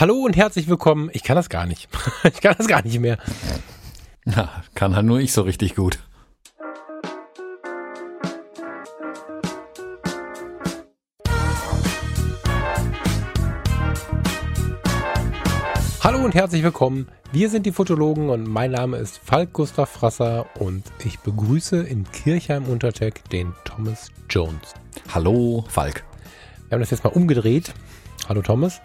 [0.00, 1.10] Hallo und herzlich willkommen.
[1.12, 1.86] Ich kann das gar nicht.
[2.24, 3.18] Ich kann das gar nicht mehr.
[4.24, 5.98] Ja, kann halt nur ich so richtig gut.
[16.02, 17.08] Hallo und herzlich willkommen.
[17.32, 22.10] Wir sind die Fotologen und mein Name ist Falk Gustav Frasser und ich begrüße in
[22.10, 24.72] Kirchheim Untertech den Thomas Jones.
[25.12, 26.04] Hallo, Falk.
[26.68, 27.74] Wir haben das jetzt mal umgedreht.
[28.28, 28.80] Hallo Thomas,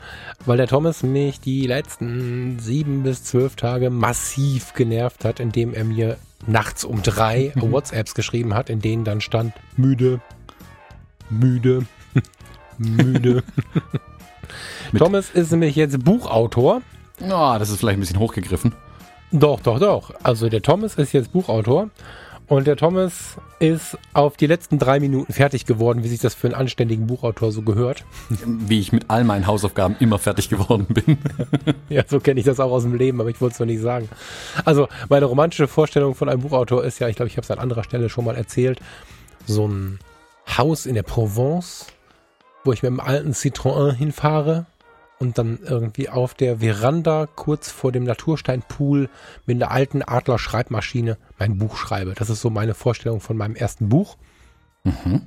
[0.45, 5.83] weil der Thomas mich die letzten sieben bis zwölf Tage massiv genervt hat, indem er
[5.83, 6.17] mir
[6.47, 10.19] nachts um drei WhatsApps geschrieben hat, in denen dann stand müde,
[11.29, 11.85] müde,
[12.77, 13.43] müde.
[14.97, 16.81] Thomas ist nämlich jetzt Buchautor
[17.21, 18.73] Oh, das ist vielleicht ein bisschen hochgegriffen.
[19.31, 20.13] Doch, doch, doch.
[20.23, 21.89] Also der Thomas ist jetzt Buchautor
[22.47, 26.47] und der Thomas ist auf die letzten drei Minuten fertig geworden, wie sich das für
[26.47, 28.05] einen anständigen Buchautor so gehört.
[28.45, 31.17] Wie ich mit all meinen Hausaufgaben immer fertig geworden bin.
[31.89, 33.81] ja, so kenne ich das auch aus dem Leben, aber ich wollte es noch nicht
[33.81, 34.09] sagen.
[34.63, 37.59] Also meine romantische Vorstellung von einem Buchautor ist ja, ich glaube, ich habe es an
[37.59, 38.79] anderer Stelle schon mal erzählt,
[39.47, 39.99] so ein
[40.57, 41.87] Haus in der Provence,
[42.63, 44.65] wo ich mit einem alten Citroën hinfahre
[45.19, 49.09] und dann irgendwie auf der Veranda kurz vor dem Natursteinpool
[49.45, 52.13] mit einer alten Adler-Schreibmaschine mein Buch schreibe.
[52.15, 54.17] Das ist so meine Vorstellung von meinem ersten Buch.
[54.83, 55.21] Mhm.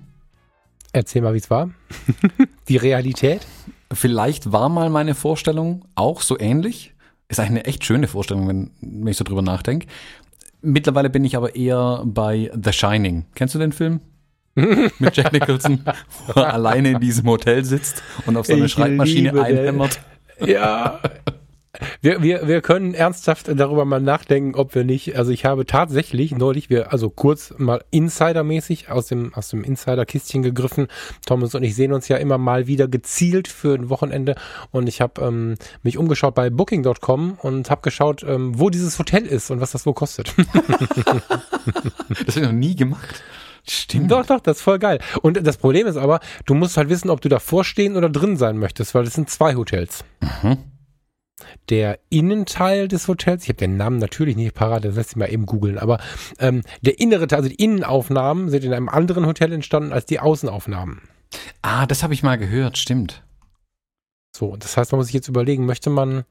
[0.92, 1.70] Erzähl mal, wie es war.
[2.69, 3.47] Die Realität.
[3.92, 6.95] Vielleicht war mal meine Vorstellung auch so ähnlich.
[7.28, 9.86] Ist eigentlich eine echt schöne Vorstellung, wenn, wenn ich so drüber nachdenke.
[10.61, 13.27] Mittlerweile bin ich aber eher bei The Shining.
[13.34, 14.00] Kennst du den Film?
[14.98, 15.84] mit Jack Nicholson,
[16.27, 20.01] wo er alleine in diesem Hotel sitzt und auf seine ich Schreibmaschine einhämmert.
[20.45, 21.01] Ja.
[22.01, 26.33] Wir, wir, wir können ernsthaft darüber mal nachdenken, ob wir nicht, also ich habe tatsächlich
[26.33, 30.89] neulich, wir, also kurz mal Insidermäßig aus dem, aus dem Insider-Kistchen gegriffen.
[31.27, 34.34] Thomas und ich sehen uns ja immer mal wieder gezielt für ein Wochenende
[34.70, 39.25] und ich habe ähm, mich umgeschaut bei Booking.com und habe geschaut, ähm, wo dieses Hotel
[39.25, 40.35] ist und was das wohl kostet.
[42.27, 43.23] das habe ich noch nie gemacht.
[43.68, 44.11] Stimmt.
[44.11, 44.98] Doch, doch, das ist voll geil.
[45.23, 48.36] Und das Problem ist aber, du musst halt wissen, ob du davor stehen oder drin
[48.36, 50.05] sein möchtest, weil es sind zwei Hotels.
[50.20, 50.58] Mhm.
[51.68, 55.33] Der Innenteil des Hotels, ich habe den Namen natürlich nicht parat, das lässt sich mal
[55.33, 55.98] eben googeln, aber
[56.40, 60.18] ähm, der innere Teil, also die Innenaufnahmen sind in einem anderen Hotel entstanden als die
[60.18, 61.02] Außenaufnahmen.
[61.62, 63.23] Ah, das habe ich mal gehört, stimmt.
[64.34, 66.24] So, das heißt, man muss sich jetzt überlegen, möchte man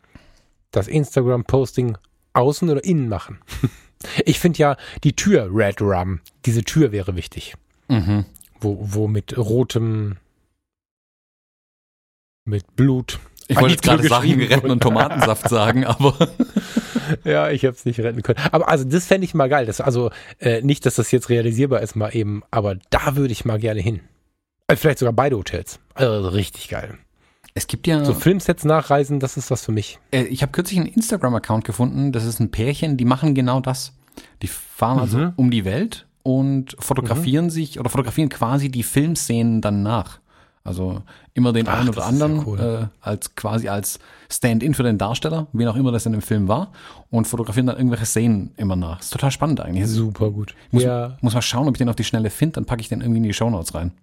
[0.72, 1.98] das Instagram-Posting
[2.34, 3.40] außen oder innen machen?
[4.26, 7.56] Ich finde ja die Tür Red Rum, diese Tür wäre wichtig.
[7.88, 8.26] Mhm.
[8.60, 10.18] Wo, wo mit rotem,
[12.46, 13.20] mit Blut.
[13.48, 16.18] Ich wollte jetzt gerade Sachen retten und Tomatensaft sagen, aber.
[17.24, 18.40] ja, ich habe es nicht retten können.
[18.52, 19.66] Aber also das fände ich mal geil.
[19.66, 23.46] Das, also äh, nicht, dass das jetzt realisierbar ist, mal eben, aber da würde ich
[23.46, 24.02] mal gerne hin.
[24.68, 25.80] Also vielleicht sogar beide Hotels.
[25.94, 26.98] Also richtig geil.
[27.58, 28.06] Es gibt ja.
[28.06, 29.98] So Filmsets nachreisen, das ist was für mich.
[30.12, 33.94] Äh, ich habe kürzlich einen Instagram-Account gefunden, das ist ein Pärchen, die machen genau das.
[34.44, 35.34] Die fahren also mhm.
[35.38, 37.50] um die Welt und fotografieren mhm.
[37.50, 40.20] sich oder fotografieren quasi die Filmszenen dann nach.
[40.64, 41.02] Also
[41.34, 42.60] immer den Ach, einen oder anderen cool.
[42.60, 46.48] äh, als quasi als Stand-in für den Darsteller, wie auch immer das in dem Film
[46.48, 46.74] war,
[47.10, 49.00] und fotografieren dann irgendwelche Szenen immer nach.
[49.00, 49.88] ist total spannend eigentlich.
[49.88, 50.54] Super gut.
[50.70, 51.18] Muss, ja.
[51.22, 53.18] muss mal schauen, ob ich den auf die Schnelle finde, dann packe ich den irgendwie
[53.18, 53.94] in die Shownotes rein.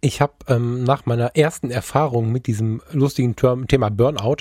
[0.00, 4.36] Ich habe ähm, nach meiner ersten Erfahrung mit diesem lustigen Term, Thema Burnout,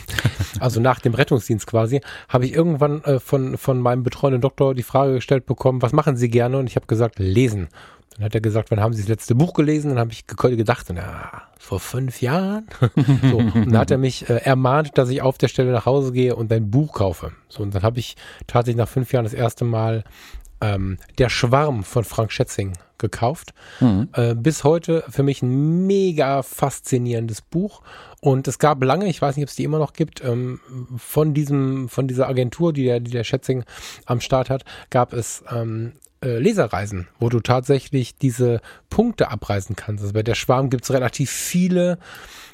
[0.60, 4.82] also nach dem Rettungsdienst quasi, habe ich irgendwann äh, von, von meinem betreuenden Doktor die
[4.82, 6.58] Frage gestellt bekommen, was machen Sie gerne?
[6.58, 7.68] Und ich habe gesagt, lesen.
[8.16, 9.90] Dann hat er gesagt, wann haben Sie das letzte Buch gelesen?
[9.90, 12.66] Dann habe ich gedacht, na, vor fünf Jahren.
[13.22, 16.12] so, und dann hat er mich äh, ermahnt, dass ich auf der Stelle nach Hause
[16.12, 17.32] gehe und ein Buch kaufe.
[17.48, 18.16] So, und dann habe ich
[18.46, 20.04] tatsächlich nach fünf Jahren das erste Mal
[20.60, 23.52] ähm, Der Schwarm von Frank Schätzing gekauft.
[23.80, 24.08] Mhm.
[24.12, 27.82] Äh, bis heute für mich ein mega faszinierendes Buch.
[28.20, 30.60] Und es gab lange, ich weiß nicht, ob es die immer noch gibt, ähm,
[30.96, 33.64] von diesem, von dieser Agentur, die der, die der Schätzing
[34.06, 38.60] am Start hat, gab es ähm, äh, Leserreisen, wo du tatsächlich diese
[38.90, 40.02] Punkte abreisen kannst.
[40.02, 41.98] Also bei der Schwarm gibt es relativ viele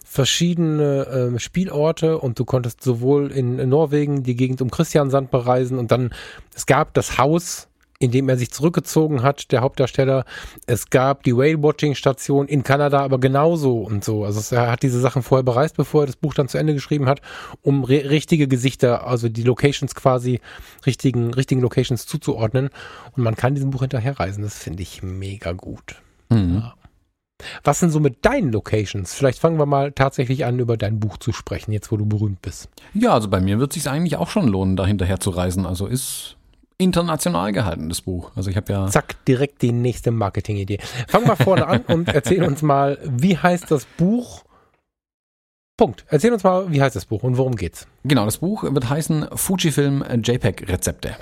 [0.05, 5.79] verschiedene äh, Spielorte und du konntest sowohl in, in Norwegen die Gegend um Christiansand bereisen
[5.79, 6.11] und dann
[6.55, 10.25] es gab das Haus in dem er sich zurückgezogen hat, der Hauptdarsteller.
[10.66, 14.25] Es gab die Whale-Watching-Station in Kanada, aber genauso und so.
[14.25, 17.06] Also er hat diese Sachen vorher bereist, bevor er das Buch dann zu Ende geschrieben
[17.06, 17.20] hat,
[17.62, 20.40] um richtige Gesichter, also die Locations quasi
[20.84, 22.70] richtigen, richtigen Locations zuzuordnen.
[23.16, 24.43] Und man kann diesem Buch hinterherreisen.
[24.43, 25.96] Das finde ich mega gut.
[26.28, 26.56] Mhm.
[26.56, 26.75] Ja.
[27.64, 29.12] Was sind so mit deinen Locations?
[29.12, 32.40] Vielleicht fangen wir mal tatsächlich an, über dein Buch zu sprechen, jetzt wo du berühmt
[32.40, 32.69] bist.
[32.94, 35.66] Ja, also bei mir wird es sich eigentlich auch schon lohnen, da hinterher zu reisen.
[35.66, 36.37] Also ist
[36.78, 38.32] international gehalten, das Buch.
[38.37, 38.87] Also ich habe ja.
[38.88, 40.78] Zack, direkt die nächste Marketingidee.
[41.08, 44.44] Fang mal vorne an und erzähl uns mal, wie heißt das Buch
[45.76, 46.06] Punkt.
[46.08, 47.87] Erzähl uns mal, wie heißt das Buch und worum geht's?
[48.05, 51.17] Genau, das Buch wird heißen Fujifilm JPEG Rezepte.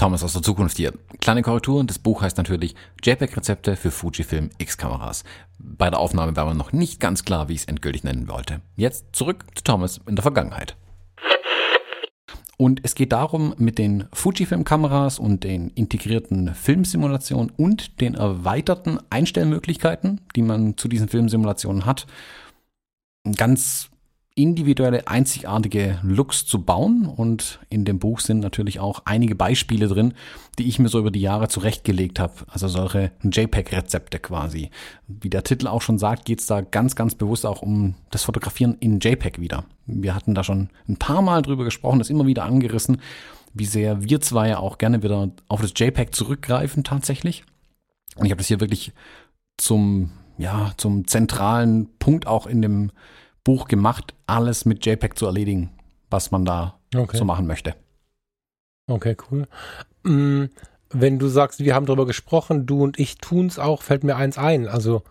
[0.00, 0.94] Thomas aus der Zukunft hier.
[1.20, 5.24] Kleine Korrektur, das Buch heißt natürlich JPEG-Rezepte für Fujifilm X-Kameras.
[5.58, 8.62] Bei der Aufnahme war mir noch nicht ganz klar, wie ich es endgültig nennen wollte.
[8.76, 10.74] Jetzt zurück zu Thomas in der Vergangenheit.
[12.60, 20.20] Und es geht darum, mit den Fujifilm-Kameras und den integrierten Filmsimulationen und den erweiterten Einstellmöglichkeiten,
[20.36, 22.06] die man zu diesen Filmsimulationen hat,
[23.34, 23.89] ganz
[24.42, 27.06] individuelle, einzigartige Looks zu bauen.
[27.06, 30.14] Und in dem Buch sind natürlich auch einige Beispiele drin,
[30.58, 32.34] die ich mir so über die Jahre zurechtgelegt habe.
[32.48, 34.70] Also solche JPEG-Rezepte quasi.
[35.06, 38.24] Wie der Titel auch schon sagt, geht es da ganz, ganz bewusst auch um das
[38.24, 39.64] Fotografieren in JPEG wieder.
[39.86, 43.00] Wir hatten da schon ein paar Mal drüber gesprochen, das immer wieder angerissen,
[43.52, 47.44] wie sehr wir zwei ja auch gerne wieder auf das JPEG zurückgreifen tatsächlich.
[48.16, 48.92] Und ich habe das hier wirklich
[49.56, 52.90] zum, ja, zum zentralen Punkt auch in dem
[53.44, 55.70] Buch gemacht, alles mit JPEG zu erledigen,
[56.10, 57.16] was man da okay.
[57.16, 57.74] so machen möchte.
[58.86, 59.46] Okay, cool.
[60.02, 60.46] Mm,
[60.90, 64.16] wenn du sagst, wir haben darüber gesprochen, du und ich tun es auch, fällt mir
[64.16, 64.66] eins ein.
[64.66, 65.02] Also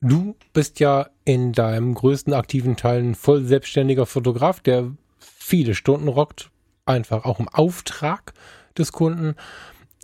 [0.00, 6.08] du bist ja in deinem größten aktiven Teil ein voll selbstständiger Fotograf, der viele Stunden
[6.08, 6.50] rockt,
[6.84, 8.34] einfach auch im Auftrag
[8.76, 9.34] des Kunden.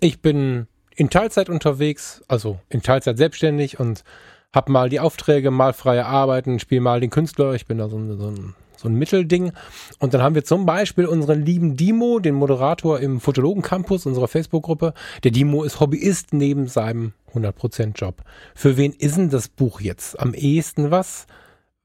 [0.00, 0.66] Ich bin
[0.96, 4.04] in Teilzeit unterwegs, also in Teilzeit selbstständig und
[4.52, 7.54] hab mal die Aufträge, mal freie Arbeiten, spiele mal den Künstler.
[7.54, 9.52] Ich bin da so ein, so ein, so ein Mittelding.
[9.98, 14.28] Und dann haben wir zum Beispiel unseren lieben Dimo, den Moderator im Fotologen Campus, unserer
[14.28, 14.94] Facebook-Gruppe.
[15.22, 18.22] Der Dimo ist Hobbyist neben seinem 100% Job.
[18.54, 21.26] Für wen ist denn das Buch jetzt am ehesten was?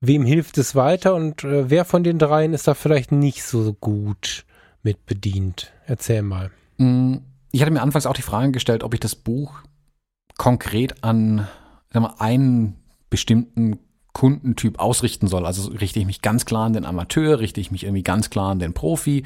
[0.01, 1.15] Wem hilft es weiter?
[1.15, 4.45] Und äh, wer von den dreien ist da vielleicht nicht so gut
[4.81, 5.71] mit bedient?
[5.85, 6.51] Erzähl mal.
[6.77, 7.17] Mm,
[7.51, 9.53] ich hatte mir anfangs auch die Frage gestellt, ob ich das Buch
[10.37, 11.47] konkret an
[11.95, 12.75] sag mal, einen
[13.09, 13.79] bestimmten
[14.13, 15.45] Kundentyp ausrichten soll.
[15.45, 18.51] Also richte ich mich ganz klar an den Amateur, richte ich mich irgendwie ganz klar
[18.51, 19.23] an den Profi.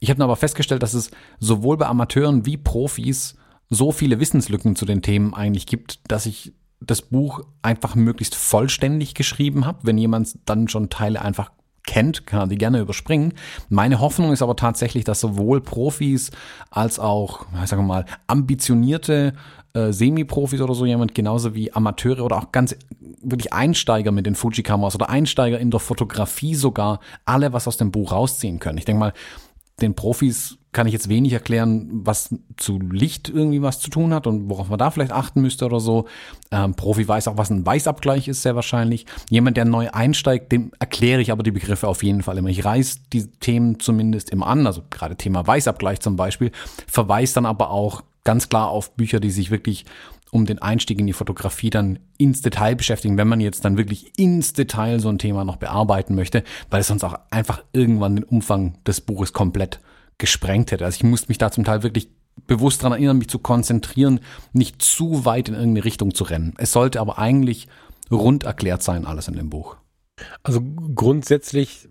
[0.00, 3.36] Ich habe aber festgestellt, dass es sowohl bei Amateuren wie Profis
[3.70, 9.14] so viele Wissenslücken zu den Themen eigentlich gibt, dass ich das Buch einfach möglichst vollständig
[9.14, 9.78] geschrieben habe.
[9.82, 11.50] Wenn jemand dann schon Teile einfach
[11.86, 13.34] kennt, kann er die gerne überspringen.
[13.68, 16.30] Meine Hoffnung ist aber tatsächlich, dass sowohl Profis
[16.70, 19.34] als auch, ich sage mal, ambitionierte
[19.74, 22.76] äh, Semi-Profis oder so jemand, genauso wie Amateure oder auch ganz
[23.22, 27.90] wirklich Einsteiger mit den Fuji-Kameras oder Einsteiger in der Fotografie sogar, alle was aus dem
[27.90, 28.78] Buch rausziehen können.
[28.78, 29.12] Ich denke mal,
[29.80, 34.26] den Profis kann ich jetzt wenig erklären, was zu Licht irgendwie was zu tun hat
[34.26, 36.06] und worauf man da vielleicht achten müsste oder so.
[36.50, 39.06] Ähm, Profi weiß auch, was ein Weißabgleich ist, sehr wahrscheinlich.
[39.30, 42.48] Jemand, der neu einsteigt, dem erkläre ich aber die Begriffe auf jeden Fall immer.
[42.48, 46.50] Ich reiß die Themen zumindest immer an, also gerade Thema Weißabgleich zum Beispiel,
[46.86, 49.84] verweise dann aber auch ganz klar auf Bücher, die sich wirklich
[50.30, 54.18] um den Einstieg in die Fotografie dann ins Detail beschäftigen, wenn man jetzt dann wirklich
[54.18, 58.24] ins Detail so ein Thema noch bearbeiten möchte, weil es sonst auch einfach irgendwann den
[58.24, 59.78] Umfang des Buches komplett
[60.18, 60.84] gesprengt hätte.
[60.84, 62.08] Also ich musste mich da zum Teil wirklich
[62.48, 64.20] bewusst daran erinnern, mich zu konzentrieren,
[64.52, 66.54] nicht zu weit in irgendeine Richtung zu rennen.
[66.58, 67.68] Es sollte aber eigentlich
[68.10, 69.76] rund erklärt sein, alles in dem Buch.
[70.42, 70.60] Also
[70.94, 71.88] grundsätzlich,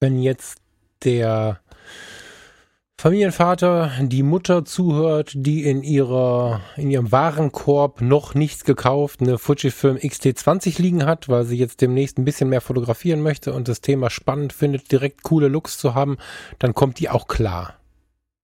[0.00, 0.58] wenn jetzt
[1.04, 1.60] der
[3.00, 9.98] Familienvater, die Mutter zuhört, die in ihrer, in ihrem Warenkorb noch nichts gekauft, eine Fujifilm
[9.98, 14.10] XT20 liegen hat, weil sie jetzt demnächst ein bisschen mehr fotografieren möchte und das Thema
[14.10, 16.18] spannend findet, direkt coole Looks zu haben,
[16.58, 17.74] dann kommt die auch klar.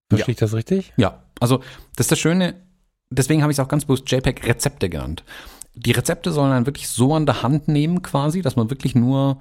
[0.08, 0.34] Verstehe ja.
[0.34, 0.92] ich das richtig?
[0.96, 1.58] Ja, also
[1.96, 2.54] das ist das Schöne,
[3.10, 5.24] deswegen habe ich es auch ganz bewusst JPEG Rezepte genannt.
[5.74, 9.40] Die Rezepte sollen dann wirklich so an der Hand nehmen quasi, dass man wirklich nur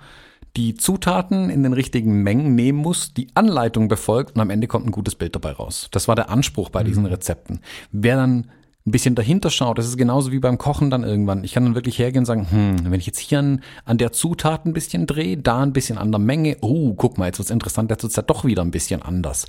[0.56, 4.86] die Zutaten in den richtigen Mengen nehmen muss, die Anleitung befolgt und am Ende kommt
[4.86, 5.90] ein gutes Bild dabei raus.
[5.92, 6.88] Das war der Anspruch bei mhm.
[6.88, 7.60] diesen Rezepten.
[7.92, 8.48] Wer dann
[8.86, 11.44] ein bisschen dahinter schaut, das ist genauso wie beim Kochen dann irgendwann.
[11.44, 14.12] Ich kann dann wirklich hergehen und sagen, hm, wenn ich jetzt hier an, an der
[14.12, 17.50] Zutat ein bisschen drehe, da ein bisschen an der Menge, oh, guck mal, jetzt wird's
[17.50, 19.48] interessant, jetzt wird's ja doch wieder ein bisschen anders.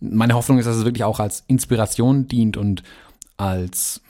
[0.00, 2.82] Meine Hoffnung ist, dass es wirklich auch als Inspiration dient und
[3.36, 4.00] als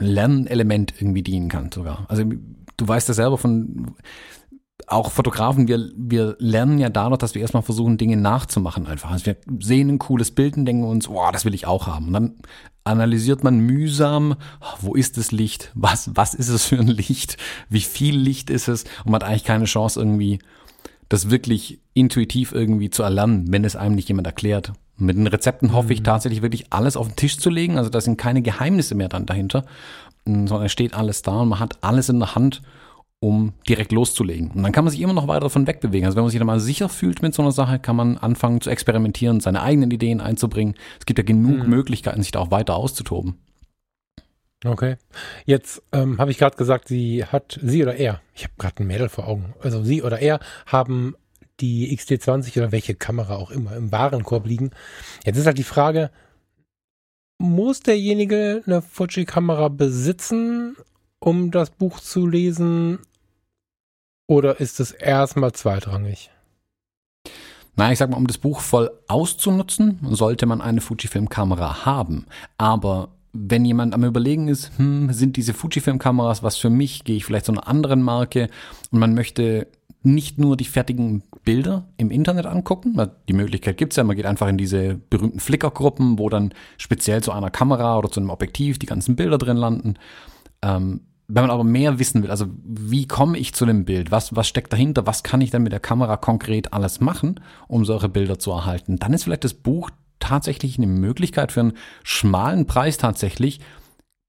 [0.00, 2.04] Lernelement irgendwie dienen kann sogar.
[2.08, 3.94] Also du weißt ja selber von
[4.88, 9.10] auch Fotografen, wir, wir lernen ja dadurch, dass wir erstmal versuchen, Dinge nachzumachen einfach.
[9.10, 12.08] Also wir sehen ein cooles Bild und denken uns, wow, das will ich auch haben.
[12.08, 12.34] Und dann
[12.84, 14.36] analysiert man mühsam,
[14.80, 15.70] wo ist das Licht?
[15.74, 17.36] Was, was ist es für ein Licht?
[17.68, 18.84] Wie viel Licht ist es?
[19.04, 20.38] Und man hat eigentlich keine Chance irgendwie,
[21.08, 24.72] das wirklich intuitiv irgendwie zu erlernen, wenn es einem nicht jemand erklärt.
[24.96, 26.04] mit den Rezepten hoffe ich mhm.
[26.04, 27.76] tatsächlich wirklich alles auf den Tisch zu legen.
[27.76, 29.64] Also da sind keine Geheimnisse mehr dann dahinter,
[30.24, 32.62] sondern es steht alles da und man hat alles in der Hand
[33.20, 34.50] um direkt loszulegen.
[34.52, 36.06] Und dann kann man sich immer noch weiter davon wegbewegen.
[36.06, 38.60] Also wenn man sich dann mal sicher fühlt mit so einer Sache, kann man anfangen
[38.60, 40.74] zu experimentieren, seine eigenen Ideen einzubringen.
[41.00, 41.70] Es gibt ja genug mhm.
[41.70, 43.34] Möglichkeiten, sich da auch weiter auszutoben.
[44.64, 44.96] Okay.
[45.46, 48.86] Jetzt ähm, habe ich gerade gesagt, sie hat, sie oder er, ich habe gerade ein
[48.86, 51.14] Mädel vor Augen, also sie oder er haben
[51.60, 54.70] die XT20 oder welche Kamera auch immer im Warenkorb liegen.
[55.24, 56.10] Jetzt ist halt die Frage,
[57.38, 60.76] muss derjenige eine Fuji-Kamera besitzen,
[61.20, 62.98] um das Buch zu lesen?
[64.26, 66.30] Oder ist es erstmal zweitrangig?
[67.76, 72.26] Na, ich sag mal, um das Buch voll auszunutzen, sollte man eine Fujifilm-Kamera haben.
[72.58, 77.24] Aber wenn jemand am Überlegen ist, hm, sind diese Fujifilm-Kameras was für mich, gehe ich
[77.24, 78.48] vielleicht zu einer anderen Marke
[78.90, 79.68] und man möchte
[80.02, 82.96] nicht nur die fertigen Bilder im Internet angucken,
[83.28, 87.32] die Möglichkeit gibt's ja, man geht einfach in diese berühmten Flickr-Gruppen, wo dann speziell zu
[87.32, 89.94] einer Kamera oder zu einem Objektiv die ganzen Bilder drin landen.
[90.62, 94.34] Ähm, wenn man aber mehr wissen will, also wie komme ich zu dem Bild, was,
[94.34, 98.08] was steckt dahinter, was kann ich dann mit der Kamera konkret alles machen, um solche
[98.08, 101.72] Bilder zu erhalten, dann ist vielleicht das Buch tatsächlich eine Möglichkeit für einen
[102.02, 103.60] schmalen Preis tatsächlich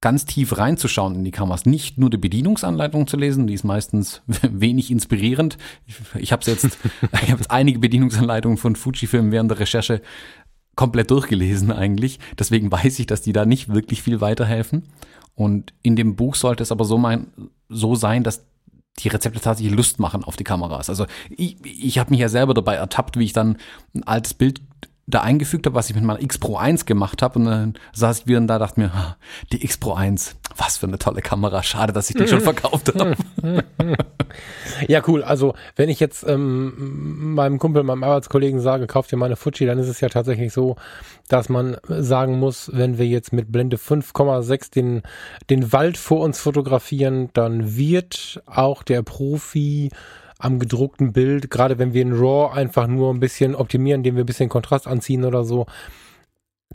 [0.02, 1.66] ganz tief reinzuschauen in die Kameras.
[1.66, 5.58] Nicht nur die Bedienungsanleitung zu lesen, die ist meistens wenig inspirierend.
[5.86, 6.66] Ich, ich habe jetzt,
[7.24, 10.02] ich habe jetzt einige Bedienungsanleitungen von Fujifilm während der Recherche
[10.76, 12.20] komplett durchgelesen eigentlich.
[12.38, 14.84] Deswegen weiß ich, dass die da nicht wirklich viel weiterhelfen.
[15.40, 17.28] Und in dem Buch sollte es aber so, mein,
[17.70, 18.46] so sein, dass
[18.98, 20.90] die Rezepte tatsächlich Lust machen auf die Kameras.
[20.90, 23.56] Also ich, ich habe mich ja selber dabei ertappt, wie ich dann
[23.94, 24.60] ein altes Bild
[25.10, 27.40] da eingefügt habe, was ich mit meiner X Pro 1 gemacht habe.
[27.40, 29.18] Und dann saß ich wieder und da dachte mir,
[29.52, 31.64] die X Pro 1, was für eine tolle Kamera.
[31.64, 33.16] Schade, dass ich die schon verkauft habe.
[34.88, 35.24] ja, cool.
[35.24, 39.80] Also wenn ich jetzt ähm, meinem Kumpel, meinem Arbeitskollegen sage, kauf dir meine Fuji, dann
[39.80, 40.76] ist es ja tatsächlich so,
[41.28, 45.02] dass man sagen muss, wenn wir jetzt mit Blende 5,6 den,
[45.50, 49.90] den Wald vor uns fotografieren, dann wird auch der Profi
[50.40, 54.24] am gedruckten Bild, gerade wenn wir in RAW einfach nur ein bisschen optimieren, indem wir
[54.24, 55.68] ein bisschen Kontrast anziehen oder so,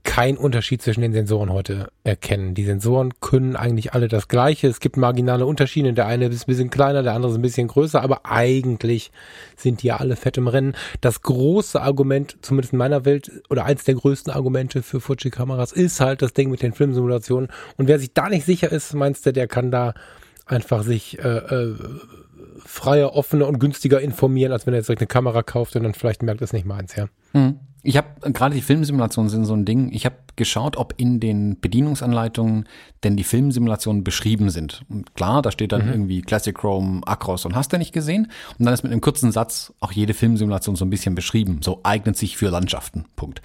[0.02, 2.54] kein Unterschied zwischen den Sensoren heute erkennen.
[2.54, 4.68] Die Sensoren können eigentlich alle das Gleiche.
[4.68, 5.94] Es gibt marginale Unterschiede.
[5.94, 9.12] Der eine ist ein bisschen kleiner, der andere ist ein bisschen größer, aber eigentlich
[9.56, 10.74] sind die ja alle fett im Rennen.
[11.00, 16.00] Das große Argument, zumindest in meiner Welt, oder eins der größten Argumente für Fuji-Kameras ist
[16.00, 17.48] halt das Ding mit den Filmsimulationen.
[17.78, 19.94] Und wer sich da nicht sicher ist, meinst du, der kann da
[20.44, 21.74] einfach sich äh, äh,
[22.58, 25.94] freier, offener und günstiger informieren, als wenn er jetzt direkt eine Kamera kauft und dann
[25.94, 27.06] vielleicht merkt, das ist nicht meins, ja.
[27.32, 27.58] Hm.
[27.86, 29.92] Ich habe gerade die Filmsimulationen sind so ein Ding.
[29.92, 32.66] Ich habe geschaut, ob in den Bedienungsanleitungen
[33.04, 34.86] denn die Filmsimulationen beschrieben sind.
[34.88, 35.92] Und klar, da steht dann mhm.
[35.92, 38.30] irgendwie Classic Chrome, Acros und hast du nicht gesehen.
[38.58, 41.60] Und dann ist mit einem kurzen Satz auch jede Filmsimulation so ein bisschen beschrieben.
[41.62, 43.04] So eignet sich für Landschaften.
[43.16, 43.42] Punkt.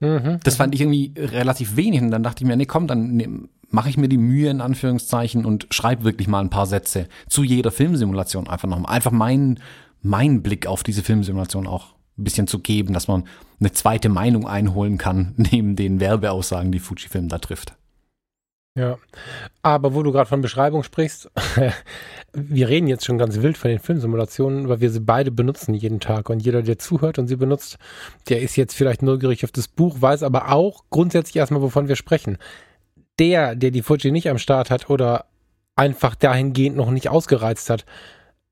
[0.00, 0.40] Mhm.
[0.42, 2.00] Das fand ich irgendwie relativ wenig.
[2.00, 5.44] Und dann dachte ich mir, nee, komm, dann mache ich mir die Mühe in Anführungszeichen
[5.44, 8.90] und schreibe wirklich mal ein paar Sätze zu jeder Filmsimulation einfach nochmal.
[8.90, 9.60] Einfach meinen
[10.00, 13.24] mein Blick auf diese Filmsimulation auch ein bisschen zu geben, dass man
[13.60, 17.74] eine zweite Meinung einholen kann, neben den Werbeaussagen, die Fujifilm da trifft.
[18.78, 18.96] Ja,
[19.60, 21.30] aber wo du gerade von Beschreibung sprichst,
[22.32, 26.00] wir reden jetzt schon ganz wild von den Filmsimulationen, weil wir sie beide benutzen jeden
[26.00, 27.76] Tag und jeder, der zuhört und sie benutzt,
[28.30, 31.96] der ist jetzt vielleicht neugierig auf das Buch, weiß aber auch grundsätzlich erstmal, wovon wir
[31.96, 32.38] sprechen
[33.18, 35.26] der, der die Fuji nicht am Start hat oder
[35.74, 37.84] einfach dahingehend noch nicht ausgereizt hat,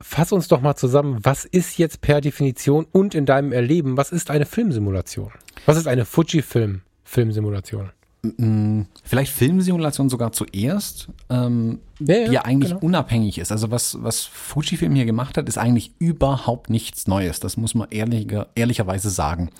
[0.00, 4.12] fass uns doch mal zusammen, was ist jetzt per Definition und in deinem Erleben, was
[4.12, 5.32] ist eine Filmsimulation?
[5.66, 7.90] Was ist eine Fuji-Film-Filmsimulation?
[8.36, 12.84] Mm, vielleicht Filmsimulation sogar zuerst, ähm, ja, ja, die ja eigentlich genau.
[12.84, 13.52] unabhängig ist.
[13.52, 17.40] Also was, was Fujifilm hier gemacht hat, ist eigentlich überhaupt nichts Neues.
[17.40, 19.50] Das muss man ehrlicher, ehrlicherweise sagen.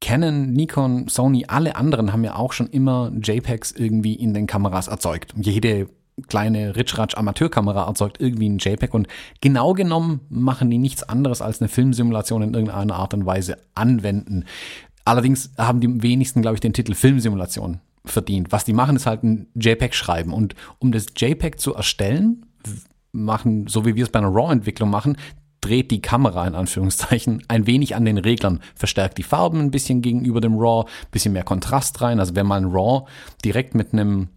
[0.00, 4.88] Canon, Nikon, Sony, alle anderen haben ja auch schon immer JPEGs irgendwie in den Kameras
[4.88, 5.34] erzeugt.
[5.36, 5.88] Jede
[6.28, 9.08] kleine Ritschratsch-Amateurkamera erzeugt irgendwie ein JPEG und
[9.40, 14.44] genau genommen machen die nichts anderes als eine Filmsimulation in irgendeiner Art und Weise anwenden.
[15.04, 18.52] Allerdings haben die wenigsten, glaube ich, den Titel Filmsimulation verdient.
[18.52, 22.46] Was die machen, ist halt ein JPEG schreiben und um das JPEG zu erstellen,
[23.12, 25.16] machen, so wie wir es bei einer RAW-Entwicklung machen,
[25.60, 30.02] dreht die Kamera in Anführungszeichen ein wenig an den Reglern, verstärkt die Farben ein bisschen
[30.02, 32.20] gegenüber dem RAW, bisschen mehr Kontrast rein.
[32.20, 33.06] Also wenn man RAW
[33.44, 34.28] direkt mit einem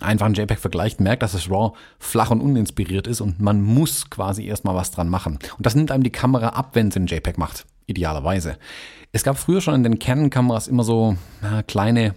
[0.00, 4.46] einfachen JPEG vergleicht, merkt, dass das RAW flach und uninspiriert ist und man muss quasi
[4.46, 5.38] erstmal was dran machen.
[5.56, 8.56] Und das nimmt einem die Kamera ab, wenn sie ein JPEG macht, idealerweise.
[9.12, 12.14] Es gab früher schon in den Canon-Kameras immer so na, kleine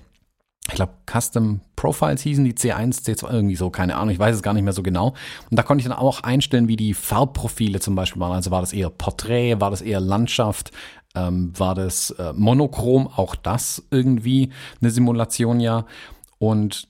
[0.68, 4.42] ich glaube, Custom Profiles hießen die C1, C2, irgendwie so, keine Ahnung, ich weiß es
[4.42, 5.14] gar nicht mehr so genau.
[5.50, 8.34] Und da konnte ich dann auch einstellen, wie die Farbprofile zum Beispiel waren.
[8.34, 10.72] Also war das eher Porträt, war das eher Landschaft,
[11.14, 15.86] ähm, war das äh, Monochrom, auch das irgendwie eine Simulation ja.
[16.40, 16.88] Und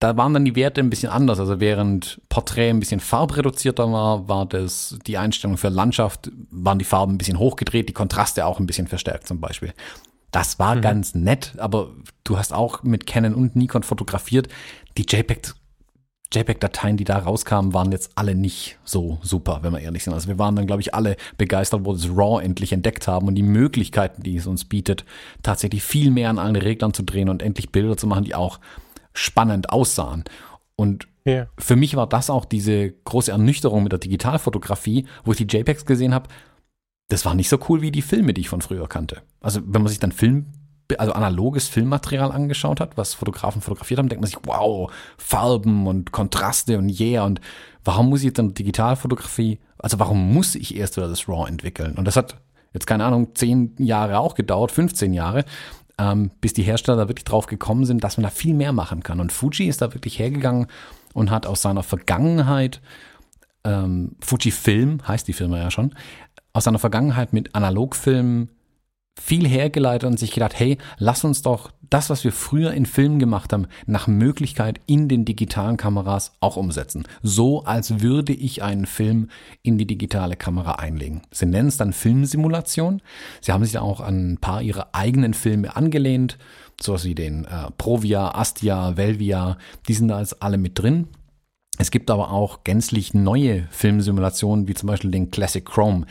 [0.00, 1.40] da waren dann die Werte ein bisschen anders.
[1.40, 6.84] Also während Porträt ein bisschen farbreduzierter war, war das die Einstellung für Landschaft, waren die
[6.84, 9.72] Farben ein bisschen hochgedreht, die Kontraste auch ein bisschen verstärkt zum Beispiel.
[10.30, 10.80] Das war mhm.
[10.82, 11.90] ganz nett, aber
[12.24, 14.48] du hast auch mit Canon und Nikon fotografiert.
[14.96, 15.54] Die JPEGs
[16.32, 20.12] JPEG-Dateien, die da rauskamen, waren jetzt alle nicht so super, wenn wir ehrlich sind.
[20.12, 23.28] Also wir waren dann, glaube ich, alle begeistert, wo wir das RAW endlich entdeckt haben
[23.28, 25.04] und die Möglichkeiten, die es uns bietet,
[25.42, 28.60] tatsächlich viel mehr an allen Reglern zu drehen und endlich Bilder zu machen, die auch
[29.14, 30.24] spannend aussahen.
[30.76, 31.46] Und ja.
[31.58, 35.86] für mich war das auch diese große Ernüchterung mit der Digitalfotografie, wo ich die JPEGs
[35.86, 36.28] gesehen habe.
[37.08, 39.22] Das war nicht so cool wie die Filme, die ich von früher kannte.
[39.40, 40.46] Also wenn man sich dann Film
[40.96, 46.12] also analoges Filmmaterial angeschaut hat, was Fotografen fotografiert haben, denkt man sich, wow, Farben und
[46.12, 47.40] Kontraste und yeah und
[47.84, 51.96] warum muss ich dann Digitalfotografie, also warum muss ich erst wieder das RAW entwickeln?
[51.96, 52.36] Und das hat
[52.72, 55.44] jetzt keine Ahnung, zehn Jahre auch gedauert, 15 Jahre,
[55.98, 59.02] ähm, bis die Hersteller da wirklich drauf gekommen sind, dass man da viel mehr machen
[59.02, 59.20] kann.
[59.20, 60.68] Und Fuji ist da wirklich hergegangen
[61.12, 62.80] und hat aus seiner Vergangenheit,
[63.64, 65.94] ähm, Fujifilm heißt die Firma ja schon,
[66.58, 68.48] aus seiner Vergangenheit mit Analogfilmen
[69.18, 73.20] viel hergeleitet und sich gedacht, hey, lass uns doch das, was wir früher in Filmen
[73.20, 77.04] gemacht haben, nach Möglichkeit in den digitalen Kameras auch umsetzen.
[77.22, 79.28] So, als würde ich einen Film
[79.62, 81.22] in die digitale Kamera einlegen.
[81.30, 83.02] Sie nennen es dann Filmsimulation.
[83.40, 86.38] Sie haben sich da auch an ein paar ihrer eigenen Filme angelehnt,
[86.80, 91.06] sowas wie den äh, Provia, Astia, Velvia, die sind da jetzt alle mit drin.
[91.78, 96.06] Es gibt aber auch gänzlich neue Filmsimulationen, wie zum Beispiel den Classic Chrome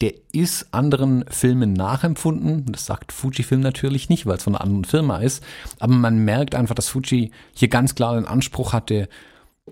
[0.00, 2.64] der ist anderen Filmen nachempfunden.
[2.72, 5.44] Das sagt Fujifilm natürlich nicht, weil es von einer anderen Firma ist.
[5.78, 9.08] Aber man merkt einfach, dass Fuji hier ganz klar den Anspruch hatte,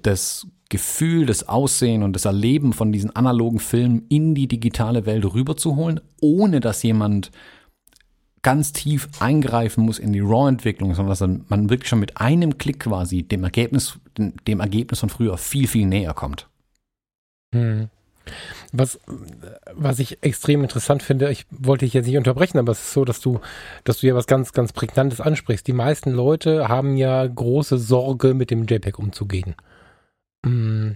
[0.02, 5.25] das Gefühl, das Aussehen und das Erleben von diesen analogen Filmen in die digitale Welt
[5.25, 7.30] rüberzuholen, ohne dass jemand
[8.42, 12.80] ganz tief eingreifen muss in die RAW-Entwicklung, sondern dass man wirklich schon mit einem Klick
[12.80, 16.49] quasi dem Ergebnis, dem Ergebnis von früher viel, viel näher kommt.
[17.54, 17.88] Hm.
[18.73, 18.99] Was,
[19.73, 23.04] was ich extrem interessant finde, ich wollte dich jetzt nicht unterbrechen, aber es ist so,
[23.04, 23.40] dass du,
[23.85, 25.66] dass du ja was ganz, ganz Prägnantes ansprichst.
[25.66, 29.54] Die meisten Leute haben ja große Sorge, mit dem JPEG umzugehen.
[30.44, 30.92] Mm,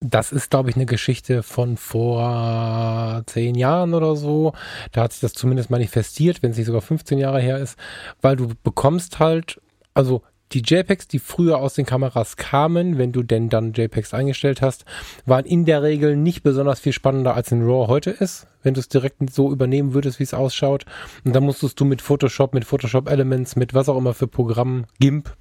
[0.00, 4.52] das ist, glaube ich, eine Geschichte von vor zehn Jahren oder so.
[4.92, 7.78] Da hat sich das zumindest manifestiert, wenn es nicht sogar 15 Jahre her ist,
[8.20, 9.60] weil du bekommst halt,
[9.94, 14.62] also die JPEGs, die früher aus den Kameras kamen, wenn du denn dann JPEGs eingestellt
[14.62, 14.84] hast,
[15.24, 18.80] waren in der Regel nicht besonders viel spannender als in RAW heute ist, wenn du
[18.80, 20.84] es direkt so übernehmen würdest, wie es ausschaut.
[21.24, 24.84] Und dann musstest du mit Photoshop, mit Photoshop Elements, mit was auch immer für Programm,
[24.98, 25.34] GIMP,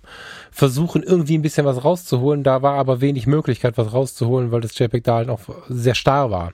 [0.52, 2.44] versuchen irgendwie ein bisschen was rauszuholen.
[2.44, 6.32] Da war aber wenig Möglichkeit, was rauszuholen, weil das JPEG da halt auch sehr starr
[6.32, 6.54] war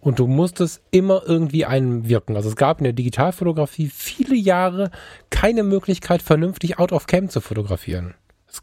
[0.00, 2.36] und du musstest immer irgendwie einwirken.
[2.36, 4.90] Also es gab in der Digitalfotografie viele Jahre
[5.30, 8.14] keine Möglichkeit, vernünftig out of cam zu fotografieren.
[8.48, 8.60] Es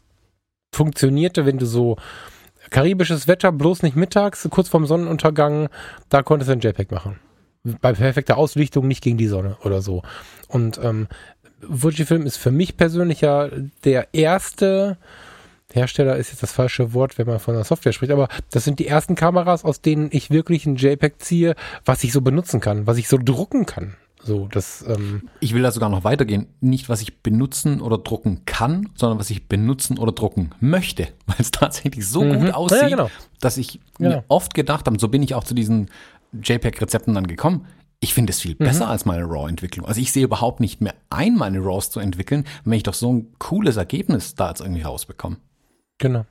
[0.74, 1.96] funktionierte, wenn du so
[2.70, 5.68] karibisches Wetter, bloß nicht mittags, kurz vorm Sonnenuntergang,
[6.08, 7.18] da konntest du ein JPEG machen.
[7.80, 10.02] Bei perfekter Auslichtung nicht gegen die Sonne oder so.
[10.48, 11.08] Und ähm,
[11.60, 13.48] Fujifilm ist für mich persönlich ja
[13.84, 14.98] der erste
[15.72, 18.78] Hersteller ist jetzt das falsche Wort, wenn man von der Software spricht, aber das sind
[18.78, 22.86] die ersten Kameras, aus denen ich wirklich ein JPEG ziehe, was ich so benutzen kann,
[22.86, 23.96] was ich so drucken kann.
[24.22, 26.48] So, das, ähm ich will da sogar noch weitergehen.
[26.60, 31.36] Nicht, was ich benutzen oder drucken kann, sondern was ich benutzen oder drucken möchte, weil
[31.38, 32.40] es tatsächlich so mhm.
[32.40, 33.10] gut aussieht, ja, genau.
[33.40, 34.10] dass ich genau.
[34.10, 35.90] mir oft gedacht habe, so bin ich auch zu diesen
[36.32, 37.66] JPEG-Rezepten dann gekommen.
[38.00, 38.64] Ich finde es viel mhm.
[38.64, 39.86] besser als meine RAW-Entwicklung.
[39.86, 43.12] Also ich sehe überhaupt nicht mehr ein, meine RAWs zu entwickeln, wenn ich doch so
[43.12, 45.38] ein cooles Ergebnis da jetzt irgendwie rausbekomme.
[45.98, 46.26] Genau.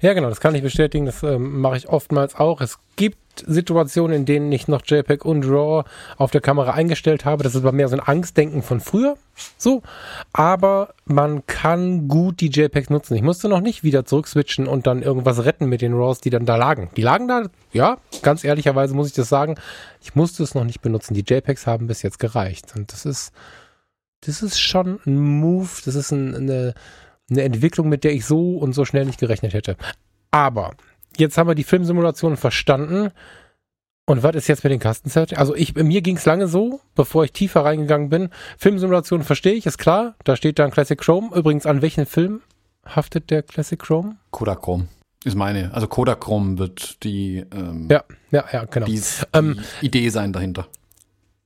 [0.00, 1.06] Ja, genau, das kann ich bestätigen.
[1.06, 2.60] Das ähm, mache ich oftmals auch.
[2.60, 5.84] Es gibt Situationen, in denen ich noch JPEG und RAW
[6.16, 7.42] auf der Kamera eingestellt habe.
[7.42, 9.16] Das ist aber mehr so ein Angstdenken von früher.
[9.56, 9.82] So.
[10.32, 13.14] Aber man kann gut die JPEGs nutzen.
[13.14, 16.46] Ich musste noch nicht wieder zurückswitchen und dann irgendwas retten mit den RAWs, die dann
[16.46, 16.90] da lagen.
[16.96, 19.56] Die lagen da, ja, ganz ehrlicherweise muss ich das sagen.
[20.02, 21.14] Ich musste es noch nicht benutzen.
[21.14, 22.74] Die JPEGs haben bis jetzt gereicht.
[22.76, 23.32] Und das ist,
[24.20, 25.70] das ist schon ein Move.
[25.84, 26.74] Das ist ein, eine,
[27.32, 29.76] eine Entwicklung, mit der ich so und so schnell nicht gerechnet hätte.
[30.30, 30.72] Aber
[31.16, 33.10] jetzt haben wir die Filmsimulation verstanden.
[34.04, 35.38] Und was ist jetzt mit den Kastenset?
[35.38, 38.30] Also ich, mir ging es lange so, bevor ich tiefer reingegangen bin.
[38.58, 40.16] Filmsimulation verstehe ich, ist klar.
[40.24, 41.34] Da steht dann Classic Chrome.
[41.34, 42.40] Übrigens, an welchen Film
[42.84, 44.16] haftet der Classic Chrome?
[44.30, 44.88] Kodachrome
[45.24, 45.72] ist meine.
[45.72, 48.86] Also Kodachrome wird die, ähm, ja, ja, ja, genau.
[48.86, 49.00] die,
[49.32, 50.66] ähm, die Idee sein dahinter.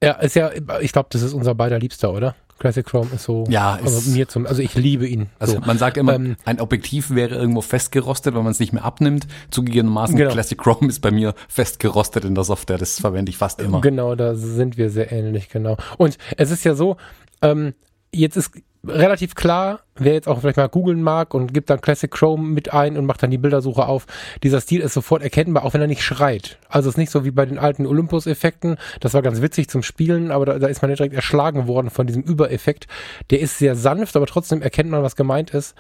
[0.02, 2.34] Ja, ist ja, ich glaube, das ist unser beider Liebster, oder?
[2.58, 5.28] Classic Chrome ist so, ja, also mir zum, also ich liebe ihn.
[5.38, 5.60] Also so.
[5.60, 9.26] man sagt immer, ähm, ein Objektiv wäre irgendwo festgerostet, wenn man es nicht mehr abnimmt.
[9.50, 10.30] Zugegebenermaßen, genau.
[10.32, 13.80] Classic Chrome ist bei mir festgerostet in der Software, das verwende ich fast immer.
[13.82, 15.76] Genau, da sind wir sehr ähnlich, genau.
[15.98, 16.96] Und es ist ja so,
[17.42, 17.74] ähm,
[18.12, 18.52] jetzt ist
[18.88, 22.72] relativ klar, wer jetzt auch vielleicht mal googeln mag und gibt dann Classic Chrome mit
[22.72, 24.06] ein und macht dann die Bildersuche auf,
[24.42, 26.58] dieser Stil ist sofort erkennbar, auch wenn er nicht schreit.
[26.68, 29.82] Also es ist nicht so wie bei den alten Olympus-Effekten, das war ganz witzig zum
[29.82, 32.86] Spielen, aber da, da ist man direkt erschlagen worden von diesem Übereffekt.
[33.30, 35.74] Der ist sehr sanft, aber trotzdem erkennt man, was gemeint ist.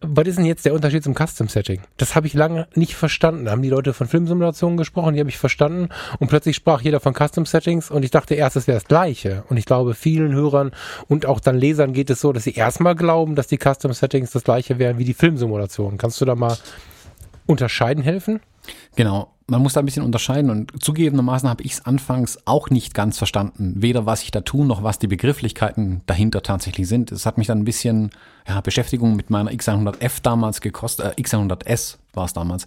[0.00, 1.80] Was ist denn jetzt der Unterschied zum Custom-Setting?
[1.96, 3.44] Das habe ich lange nicht verstanden.
[3.44, 7.00] Da haben die Leute von Filmsimulationen gesprochen, die habe ich verstanden und plötzlich sprach jeder
[7.00, 9.44] von Custom-Settings und ich dachte erst, es wäre das Gleiche.
[9.48, 10.72] Und ich glaube, vielen Hörern
[11.08, 14.44] und auch dann Lesern geht es so, dass sie erstmal glauben, dass die Custom-Settings das
[14.44, 15.98] Gleiche wären wie die Filmsimulation.
[15.98, 16.56] Kannst du da mal
[17.46, 18.40] unterscheiden helfen?
[18.96, 22.92] Genau, man muss da ein bisschen unterscheiden und zugegebenermaßen habe ich es anfangs auch nicht
[22.92, 27.10] ganz verstanden, weder was ich da tue, noch was die Begrifflichkeiten dahinter tatsächlich sind.
[27.12, 28.10] Es hat mich dann ein bisschen
[28.46, 32.66] ja, Beschäftigung mit meiner X100F damals gekostet, äh, X100S war es damals,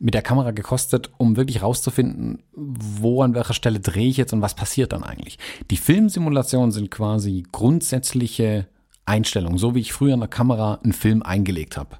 [0.00, 4.42] mit der Kamera gekostet, um wirklich rauszufinden, wo an welcher Stelle drehe ich jetzt und
[4.42, 5.38] was passiert dann eigentlich.
[5.70, 8.66] Die Filmsimulationen sind quasi grundsätzliche
[9.06, 11.96] Einstellung, so wie ich früher in der Kamera einen Film eingelegt habe.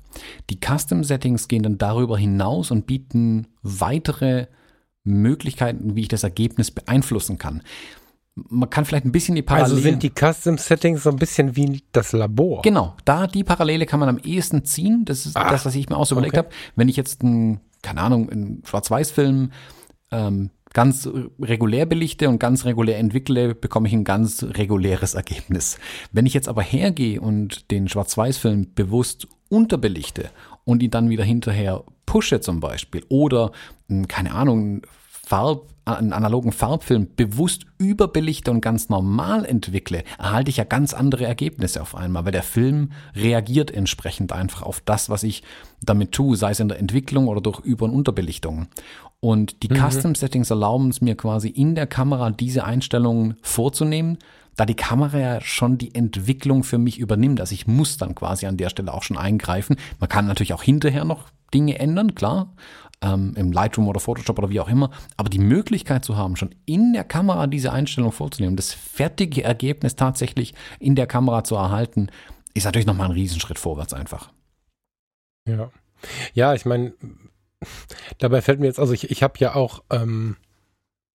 [0.51, 4.49] Die Custom Settings gehen dann darüber hinaus und bieten weitere
[5.05, 7.62] Möglichkeiten, wie ich das Ergebnis beeinflussen kann.
[8.35, 9.77] Man kann vielleicht ein bisschen die Parallele.
[9.77, 12.61] Also sind die Custom Settings so ein bisschen wie das Labor.
[12.62, 15.05] Genau, da die Parallele kann man am ehesten ziehen.
[15.07, 16.47] Das ist ah, das, was ich mir auch so überlegt okay.
[16.47, 16.55] habe.
[16.75, 19.53] Wenn ich jetzt einen, keine Ahnung, einen Schwarz-Weiß-Film
[20.11, 21.09] ähm, ganz
[21.41, 25.79] regulär belichte und ganz regulär entwickle, bekomme ich ein ganz reguläres Ergebnis.
[26.12, 30.29] Wenn ich jetzt aber hergehe und den Schwarz-Weiß-Film bewusst unterbelichte
[30.67, 33.53] und ihn dann wieder hinterher pushe zum Beispiel oder,
[33.89, 40.57] hm, keine Ahnung, Farb, einen analogen Farbfilm bewusst überbelichte und ganz normal entwickle, erhalte ich
[40.57, 45.22] ja ganz andere Ergebnisse auf einmal, weil der Film reagiert entsprechend einfach auf das, was
[45.22, 45.42] ich
[45.85, 48.66] damit tue, sei es in der Entwicklung oder durch Über- und Unterbelichtung.
[49.20, 49.77] Und die mhm.
[49.77, 54.18] Custom Settings erlauben es mir quasi in der Kamera diese Einstellungen vorzunehmen,
[54.57, 57.40] da die Kamera ja schon die Entwicklung für mich übernimmt.
[57.40, 59.77] Also ich muss dann quasi an der Stelle auch schon eingreifen.
[60.01, 62.53] Man kann natürlich auch hinterher noch Dinge ändern, klar,
[63.03, 64.91] ähm, im Lightroom oder Photoshop oder wie auch immer.
[65.17, 69.97] Aber die Möglichkeit zu haben, schon in der Kamera diese Einstellung vorzunehmen, das fertige Ergebnis
[69.97, 72.09] tatsächlich in der Kamera zu erhalten,
[72.55, 74.31] ist natürlich nochmal ein Riesenschritt vorwärts einfach.
[75.49, 75.71] Ja.
[76.35, 76.93] Ja, ich meine,
[78.19, 80.37] Dabei fällt mir jetzt, also ich, ich habe ja auch ähm,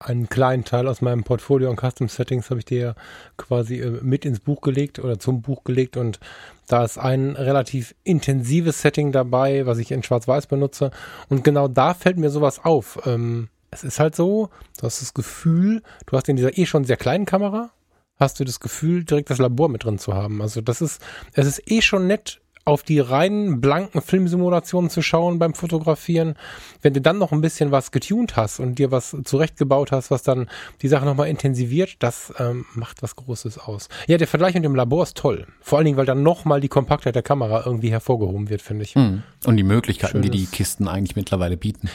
[0.02, 2.96] einen kleinen Teil aus meinem Portfolio an Custom Settings habe ich dir
[3.38, 6.20] quasi äh, mit ins Buch gelegt oder zum Buch gelegt und
[6.68, 10.92] da ist ein relativ intensives Setting dabei, was ich in Schwarz-Weiß benutze
[11.30, 13.00] und genau da fällt mir sowas auf.
[13.06, 16.84] Ähm, es ist halt so, du hast das Gefühl, du hast in dieser eh schon
[16.84, 17.72] sehr kleinen Kamera,
[18.18, 20.42] hast du das Gefühl, direkt das Labor mit drin zu haben.
[20.42, 21.02] Also das ist,
[21.34, 26.36] es ist eh schon nett, auf die reinen blanken Filmsimulationen zu schauen beim Fotografieren.
[26.82, 30.24] Wenn du dann noch ein bisschen was getuned hast und dir was zurechtgebaut hast, was
[30.24, 30.50] dann
[30.82, 33.90] die Sache nochmal intensiviert, das ähm, macht was Großes aus.
[34.08, 35.48] Ja, der Vergleich mit dem Labor ist toll.
[35.60, 38.96] Vor allen Dingen, weil dann nochmal die Kompaktheit der Kamera irgendwie hervorgehoben wird, finde ich.
[38.96, 39.24] Mhm.
[39.46, 40.32] Und die Möglichkeiten, Schönes.
[40.32, 41.90] die die Kisten eigentlich mittlerweile bieten.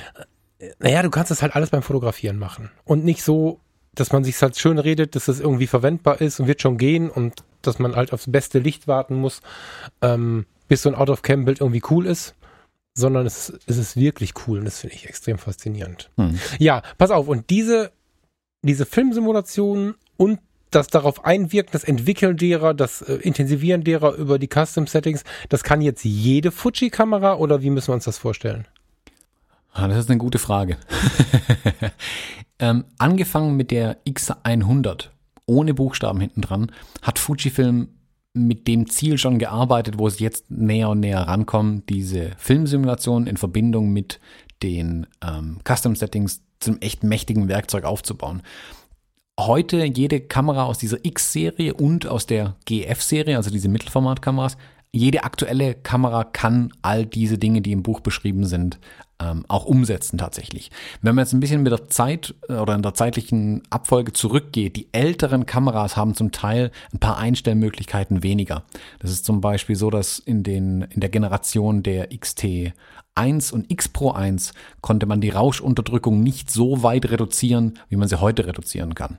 [0.78, 2.70] Naja, du kannst das halt alles beim Fotografieren machen.
[2.84, 3.60] Und nicht so,
[3.94, 7.10] dass man sich halt schön redet, dass das irgendwie verwendbar ist und wird schon gehen
[7.10, 9.40] und dass man halt aufs beste Licht warten muss.
[10.02, 12.34] Ähm, bis so ein Out-of-Cam-Bild irgendwie cool ist,
[12.94, 16.10] sondern es, es ist wirklich cool und das finde ich extrem faszinierend.
[16.16, 16.38] Hm.
[16.58, 17.92] Ja, pass auf, und diese,
[18.62, 24.48] diese Filmsimulationen und das darauf einwirken, das Entwickeln derer, das äh, Intensivieren derer über die
[24.48, 28.66] Custom-Settings, das kann jetzt jede Fuji-Kamera oder wie müssen wir uns das vorstellen?
[29.72, 30.78] Ah, das ist eine gute Frage.
[32.58, 35.10] ähm, angefangen mit der X100
[35.46, 37.88] ohne Buchstaben hinten dran, hat Fujifilm
[38.36, 43.36] mit dem Ziel schon gearbeitet, wo es jetzt näher und näher rankommen, diese Filmsimulation in
[43.36, 44.20] Verbindung mit
[44.62, 48.42] den ähm, Custom Settings zum echt mächtigen Werkzeug aufzubauen.
[49.38, 54.56] Heute jede Kamera aus dieser X-Serie und aus der GF-Serie, also diese Mittelformatkameras,
[54.92, 58.78] jede aktuelle Kamera kann all diese Dinge, die im Buch beschrieben sind,
[59.20, 60.70] ähm, auch umsetzen tatsächlich.
[61.02, 64.76] Wenn man jetzt ein bisschen mit der Zeit äh, oder in der zeitlichen Abfolge zurückgeht,
[64.76, 68.64] die älteren Kameras haben zum Teil ein paar Einstellmöglichkeiten weniger.
[68.98, 72.72] Das ist zum Beispiel so, dass in, den, in der Generation der XT
[73.14, 74.52] 1 und X Pro 1
[74.82, 79.18] konnte man die Rauschunterdrückung nicht so weit reduzieren, wie man sie heute reduzieren kann.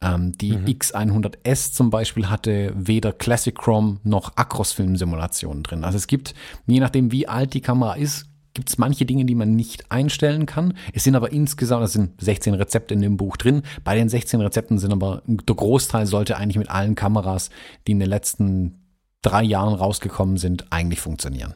[0.00, 0.66] Ähm, die mhm.
[0.66, 5.84] X100S zum Beispiel hatte weder Classic Chrome noch Acros-Film-Simulationen drin.
[5.84, 6.34] Also es gibt,
[6.66, 10.46] je nachdem wie alt die Kamera ist, gibt es manche Dinge, die man nicht einstellen
[10.46, 10.74] kann.
[10.92, 13.62] Es sind aber insgesamt, es sind 16 Rezepte in dem Buch drin.
[13.84, 17.50] Bei den 16 Rezepten sind aber der Großteil sollte eigentlich mit allen Kameras,
[17.86, 18.82] die in den letzten
[19.22, 21.54] drei Jahren rausgekommen sind, eigentlich funktionieren.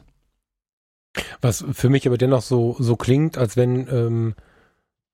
[1.41, 4.35] Was für mich aber dennoch so, so klingt, als wenn ähm,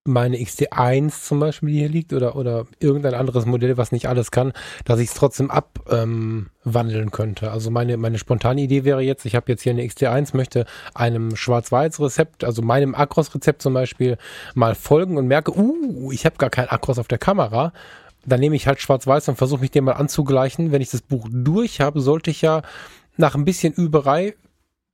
[0.06, 4.32] meine XT1 zum Beispiel, die hier liegt, oder, oder irgendein anderes Modell, was nicht alles
[4.32, 4.52] kann,
[4.84, 7.52] dass ich es trotzdem abwandeln ähm, könnte.
[7.52, 11.36] Also meine, meine spontane Idee wäre jetzt, ich habe jetzt hier eine XT1, möchte einem
[11.36, 14.18] Schwarz-Weiß-Rezept, also meinem Akros-Rezept zum Beispiel,
[14.56, 17.72] mal folgen und merke, uh, ich habe gar kein Akros auf der Kamera.
[18.26, 20.72] Dann nehme ich halt Schwarz-Weiß und versuche mich dem mal anzugleichen.
[20.72, 22.62] Wenn ich das Buch durch habe, sollte ich ja
[23.16, 24.36] nach ein bisschen Überei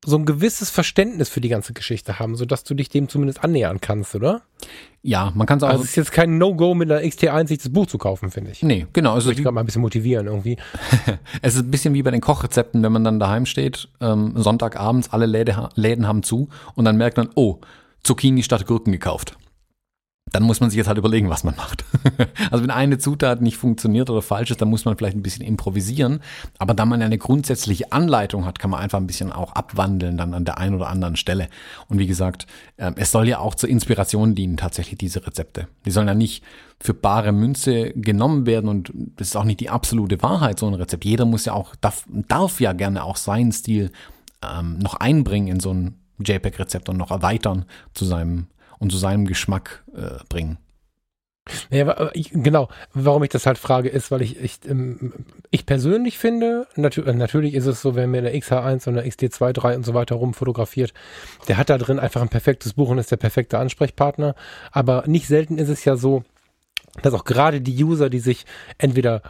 [0.06, 3.82] so ein gewisses Verständnis für die ganze Geschichte haben, sodass du dich dem zumindest annähern
[3.82, 4.42] kannst, oder?
[5.02, 5.70] Ja, man kann es auch.
[5.70, 8.52] Also es ist jetzt kein No-Go mit der XT1 sich das Buch zu kaufen, finde
[8.52, 8.64] ich.
[8.64, 9.14] Nee, genau.
[9.14, 10.58] Also ich kann mal ein bisschen motivieren irgendwie.
[11.42, 15.10] es ist ein bisschen wie bei den Kochrezepten, wenn man dann daheim steht, ähm, Sonntagabends,
[15.12, 17.60] alle Läde, Läden haben zu und dann merkt man, oh,
[18.04, 19.38] Zucchini statt Gurken gekauft
[20.32, 21.86] dann muss man sich jetzt halt überlegen, was man macht.
[22.52, 25.46] also wenn eine Zutat nicht funktioniert oder falsch ist, dann muss man vielleicht ein bisschen
[25.46, 26.20] improvisieren.
[26.58, 30.18] Aber da man ja eine grundsätzliche Anleitung hat, kann man einfach ein bisschen auch abwandeln
[30.18, 31.48] dann an der einen oder anderen Stelle.
[31.88, 35.68] Und wie gesagt, ähm, es soll ja auch zur Inspiration dienen, tatsächlich diese Rezepte.
[35.86, 36.44] Die sollen ja nicht
[36.82, 40.74] für bare Münze genommen werden und das ist auch nicht die absolute Wahrheit, so ein
[40.74, 41.04] Rezept.
[41.04, 43.92] Jeder muss ja auch, darf, darf ja gerne auch seinen Stil
[44.42, 48.48] ähm, noch einbringen in so ein JPEG-Rezept und noch erweitern zu seinem
[48.80, 50.58] und zu seinem Geschmack äh, bringen.
[51.70, 52.70] Ja, ich, genau.
[52.94, 55.14] Warum ich das halt frage, ist, weil ich, ich, ähm,
[55.50, 59.06] ich persönlich finde, natür äh, natürlich ist es so, wenn mir der XH1 und der
[59.08, 60.94] XD2, 3 und so weiter rumfotografiert,
[61.48, 64.36] der hat da drin einfach ein perfektes Buch und ist der perfekte Ansprechpartner.
[64.72, 66.24] Aber nicht selten ist es ja so,
[67.02, 68.46] dass auch gerade die User, die sich
[68.78, 69.22] entweder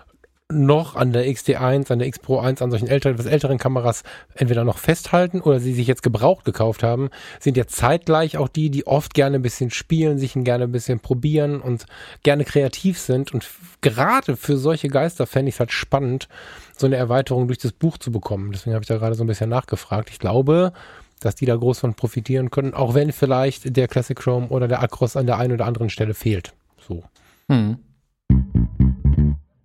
[0.52, 4.02] noch an der XT1, an der X Pro 1, an solchen älteren, etwas älteren Kameras
[4.34, 7.10] entweder noch festhalten oder sie sich jetzt gebraucht gekauft haben,
[7.40, 11.00] sind ja zeitgleich auch die, die oft gerne ein bisschen spielen, sich gerne ein bisschen
[11.00, 11.86] probieren und
[12.24, 13.32] gerne kreativ sind.
[13.32, 13.48] Und
[13.82, 16.28] gerade für solche Geister fände ich es halt spannend,
[16.76, 18.52] so eine Erweiterung durch das Buch zu bekommen.
[18.52, 20.10] Deswegen habe ich da gerade so ein bisschen nachgefragt.
[20.10, 20.74] Ich glaube,
[21.20, 24.82] dass die da groß von profitieren können, auch wenn vielleicht der Classic Chrome oder der
[24.82, 26.54] Acros an der einen oder anderen Stelle fehlt.
[26.80, 27.04] So.
[27.50, 27.78] Hm.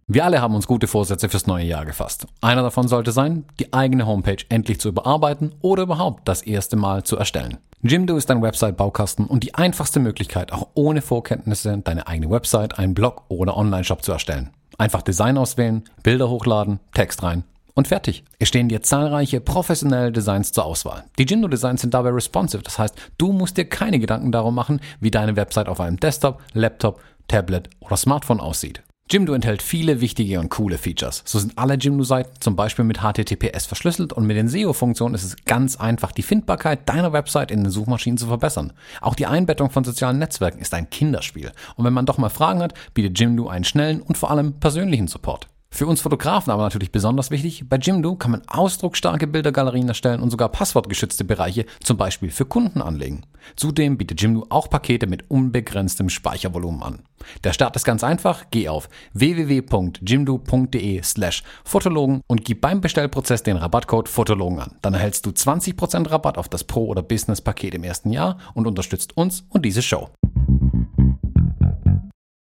[0.06, 2.26] Wir alle haben uns gute Vorsätze fürs neue Jahr gefasst.
[2.42, 7.04] Einer davon sollte sein, die eigene Homepage endlich zu überarbeiten oder überhaupt das erste Mal
[7.04, 7.56] zu erstellen.
[7.80, 12.92] Jimdo ist dein Website-Baukasten und die einfachste Möglichkeit, auch ohne Vorkenntnisse deine eigene Website, einen
[12.92, 14.50] Blog oder Online-Shop zu erstellen.
[14.76, 18.24] Einfach Design auswählen, Bilder hochladen, Text rein und fertig.
[18.38, 21.04] Es stehen dir zahlreiche professionelle Designs zur Auswahl.
[21.18, 24.80] Die Jimdo Designs sind dabei responsive, das heißt, du musst dir keine Gedanken darum machen,
[25.00, 28.82] wie deine Website auf einem Desktop, Laptop, Tablet oder Smartphone aussieht.
[29.10, 31.22] Jimdo enthält viele wichtige und coole Features.
[31.26, 35.36] So sind alle Jimdo-Seiten zum Beispiel mit HTTPS verschlüsselt und mit den SEO-Funktionen ist es
[35.44, 38.72] ganz einfach, die Findbarkeit deiner Website in den Suchmaschinen zu verbessern.
[39.02, 41.52] Auch die Einbettung von sozialen Netzwerken ist ein Kinderspiel.
[41.76, 45.06] Und wenn man doch mal Fragen hat, bietet Jimdo einen schnellen und vor allem persönlichen
[45.06, 45.48] Support.
[45.74, 50.30] Für uns Fotografen aber natürlich besonders wichtig, bei Jimdo kann man ausdrucksstarke Bildergalerien erstellen und
[50.30, 53.26] sogar passwortgeschützte Bereiche, zum Beispiel für Kunden anlegen.
[53.56, 57.02] Zudem bietet Jimdo auch Pakete mit unbegrenztem Speichervolumen an.
[57.42, 63.56] Der Start ist ganz einfach, geh auf www.jimdo.de slash Fotologen und gib beim Bestellprozess den
[63.56, 64.76] Rabattcode Fotologen an.
[64.80, 69.16] Dann erhältst du 20% Rabatt auf das Pro- oder Business-Paket im ersten Jahr und unterstützt
[69.16, 70.08] uns und diese Show.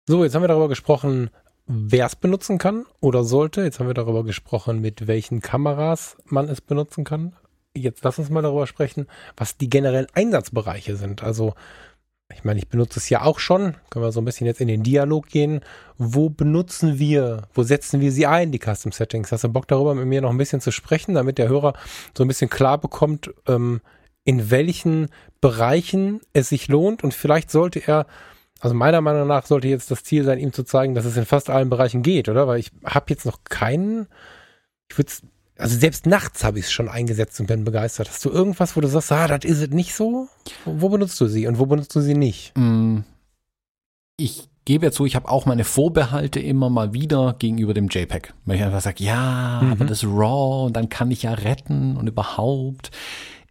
[0.09, 1.29] So, jetzt haben wir darüber gesprochen,
[1.65, 3.63] wer es benutzen kann oder sollte.
[3.63, 7.33] Jetzt haben wir darüber gesprochen, mit welchen Kameras man es benutzen kann.
[7.75, 11.23] Jetzt lass uns mal darüber sprechen, was die generellen Einsatzbereiche sind.
[11.23, 11.53] Also,
[12.31, 13.75] ich meine, ich benutze es ja auch schon.
[13.89, 15.61] Können wir so ein bisschen jetzt in den Dialog gehen.
[15.97, 19.31] Wo benutzen wir, wo setzen wir sie ein, die Custom Settings?
[19.31, 21.73] Hast du Bock darüber mit mir noch ein bisschen zu sprechen, damit der Hörer
[22.15, 23.81] so ein bisschen klar bekommt, ähm,
[24.25, 25.09] in welchen
[25.41, 28.05] Bereichen es sich lohnt und vielleicht sollte er
[28.63, 31.25] also meiner Meinung nach sollte jetzt das Ziel sein, ihm zu zeigen, dass es in
[31.25, 32.47] fast allen Bereichen geht, oder?
[32.47, 34.07] Weil ich habe jetzt noch keinen,
[34.89, 35.11] ich würde
[35.57, 38.09] also selbst nachts habe ich es schon eingesetzt und bin begeistert.
[38.09, 40.29] Hast du irgendwas, wo du sagst, ah, das ist es nicht so?
[40.63, 42.53] Wo, benutzt du sie und wo benutzt du sie nicht?
[42.57, 42.99] Mm,
[44.15, 48.33] ich gebe ja zu, ich habe auch meine Vorbehalte immer mal wieder gegenüber dem JPEG.
[48.45, 49.73] Weil ich einfach sage, ja, mhm.
[49.73, 52.91] aber das RAW und dann kann ich ja retten und überhaupt.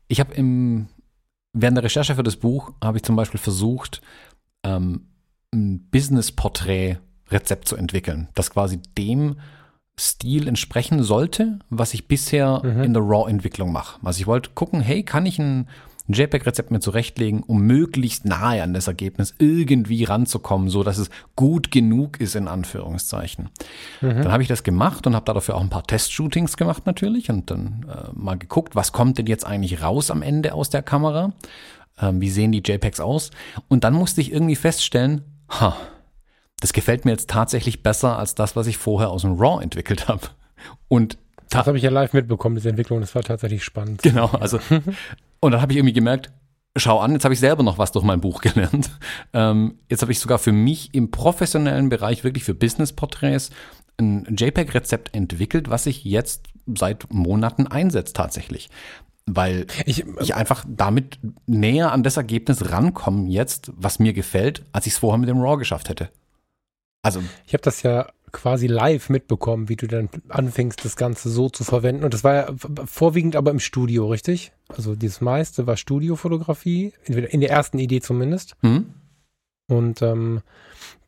[0.09, 0.89] Ich habe im
[1.53, 4.01] während der Recherche für das Buch habe ich zum Beispiel versucht,
[4.65, 5.09] ähm,
[5.53, 9.37] ein Business-Porträt-Rezept zu entwickeln, das quasi dem
[9.99, 12.83] Stil entsprechen sollte, was ich bisher mhm.
[12.83, 13.99] in der RAW-Entwicklung mache.
[14.05, 15.69] Also ich wollte gucken, hey, kann ich ein
[16.09, 21.71] JPEG-Rezept mir zurechtlegen, um möglichst nahe an das Ergebnis irgendwie ranzukommen, so dass es gut
[21.71, 23.51] genug ist, in Anführungszeichen.
[24.01, 24.09] Mhm.
[24.09, 27.51] Dann habe ich das gemacht und habe dafür auch ein paar Testshootings gemacht natürlich und
[27.51, 31.33] dann äh, mal geguckt, was kommt denn jetzt eigentlich raus am Ende aus der Kamera
[32.03, 33.31] ähm, wie sehen die JPEGs aus.
[33.69, 35.77] Und dann musste ich irgendwie feststellen, ha,
[36.61, 40.09] das gefällt mir jetzt tatsächlich besser als das, was ich vorher aus dem RAW entwickelt
[40.09, 40.29] habe.
[40.89, 41.17] Und
[41.49, 44.03] das habe ich ja live mitbekommen, diese Entwicklung, das war tatsächlich spannend.
[44.03, 44.59] Genau, also
[45.41, 46.33] und dann habe ich irgendwie gemerkt,
[46.77, 48.91] schau an, jetzt habe ich selber noch was durch mein Buch gelernt.
[49.35, 53.49] Ähm, jetzt habe ich sogar für mich im professionellen Bereich, wirklich für Business-Porträts,
[53.99, 58.69] ein JPEG-Rezept entwickelt, was ich jetzt seit Monaten einsetzt tatsächlich
[59.27, 64.87] weil ich, ich einfach damit näher an das Ergebnis rankomme jetzt, was mir gefällt, als
[64.87, 66.11] ich es vorher mit dem Raw geschafft hätte.
[67.03, 71.51] Also ich habe das ja quasi live mitbekommen, wie du dann anfängst, das Ganze so
[71.51, 72.05] zu verwenden.
[72.05, 72.55] Und das war ja
[72.87, 74.53] vorwiegend aber im Studio, richtig?
[74.69, 78.57] Also dieses meiste war Studiofotografie, in der ersten Idee zumindest.
[78.63, 78.95] Mhm.
[79.69, 80.41] Und ähm,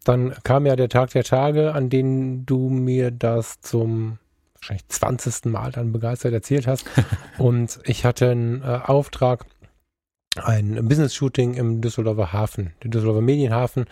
[0.04, 4.18] dann kam ja der Tag der Tage, an denen du mir das zum
[4.64, 5.46] wahrscheinlich 20.
[5.46, 6.86] Mal dann begeistert erzählt hast.
[7.38, 9.46] Und ich hatte einen äh, Auftrag,
[10.36, 12.72] ein Business-Shooting im Düsseldorfer Hafen.
[12.82, 13.84] Der Düsseldorfer Medienhafen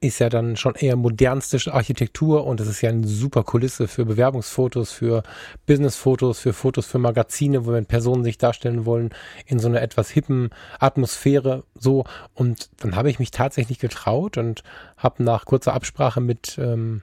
[0.00, 4.04] ist ja dann schon eher modernste Architektur und es ist ja eine super Kulisse für
[4.04, 5.24] Bewerbungsfotos, für
[5.66, 9.10] Business-Fotos, für Fotos für Magazine, wo wenn Personen sich darstellen wollen
[9.46, 12.04] in so einer etwas hippen Atmosphäre so.
[12.34, 14.62] Und dann habe ich mich tatsächlich getraut und
[14.96, 17.02] habe nach kurzer Absprache mit ähm,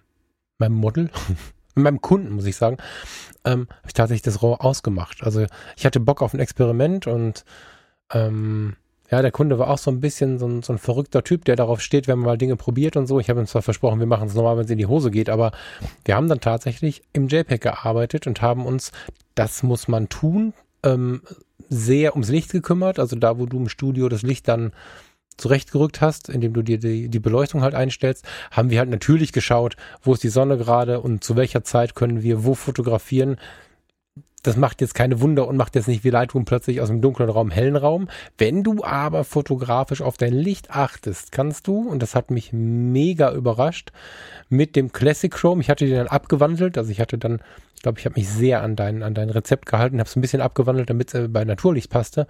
[0.59, 1.11] meinem Model
[1.77, 2.77] mit meinem Kunden, muss ich sagen,
[3.45, 5.23] ähm, habe ich tatsächlich das Rohr ausgemacht.
[5.23, 7.45] Also ich hatte Bock auf ein Experiment und
[8.11, 8.75] ähm,
[9.09, 11.55] ja, der Kunde war auch so ein bisschen so ein, so ein verrückter Typ, der
[11.55, 13.19] darauf steht, wenn man mal Dinge probiert und so.
[13.19, 15.29] Ich habe ihm zwar versprochen, wir machen es normal, wenn es in die Hose geht,
[15.29, 15.51] aber
[16.03, 18.91] wir haben dann tatsächlich im JPEG gearbeitet und haben uns,
[19.35, 21.21] das muss man tun, ähm,
[21.69, 22.99] sehr ums Licht gekümmert.
[22.99, 24.73] Also da, wo du im Studio das Licht dann
[25.37, 29.75] zurechtgerückt hast, indem du dir die, die Beleuchtung halt einstellst, haben wir halt natürlich geschaut,
[30.01, 33.37] wo ist die Sonne gerade und zu welcher Zeit können wir wo fotografieren.
[34.43, 37.29] Das macht jetzt keine Wunder und macht jetzt nicht wie Lightroom plötzlich aus dem dunklen
[37.29, 38.07] Raum hellen Raum.
[38.37, 43.33] Wenn du aber fotografisch auf dein Licht achtest, kannst du, und das hat mich mega
[43.33, 43.91] überrascht,
[44.47, 47.41] mit dem Classic Chrome, ich hatte den dann abgewandelt, also ich hatte dann,
[47.75, 50.21] ich glaube, ich habe mich sehr an dein, an dein Rezept gehalten, habe es ein
[50.21, 52.27] bisschen abgewandelt, damit es bei Naturlicht passte.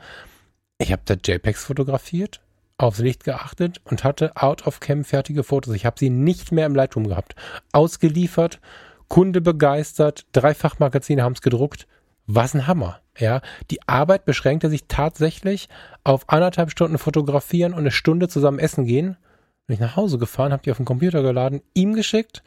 [0.79, 2.41] Ich habe da JPEGs fotografiert,
[2.77, 5.73] aufs Licht geachtet und hatte out-of-cam fertige Fotos.
[5.73, 7.35] Ich habe sie nicht mehr im Lightroom gehabt.
[7.71, 8.59] Ausgeliefert,
[9.07, 11.87] Kunde begeistert, Dreifachmagazine haben es gedruckt.
[12.27, 12.99] Was ein Hammer.
[13.17, 15.69] Ja, die Arbeit beschränkte sich tatsächlich
[16.03, 19.17] auf anderthalb Stunden fotografieren und eine Stunde zusammen essen gehen.
[19.65, 22.43] Bin ich nach Hause gefahren, habe die auf den Computer geladen, ihm geschickt.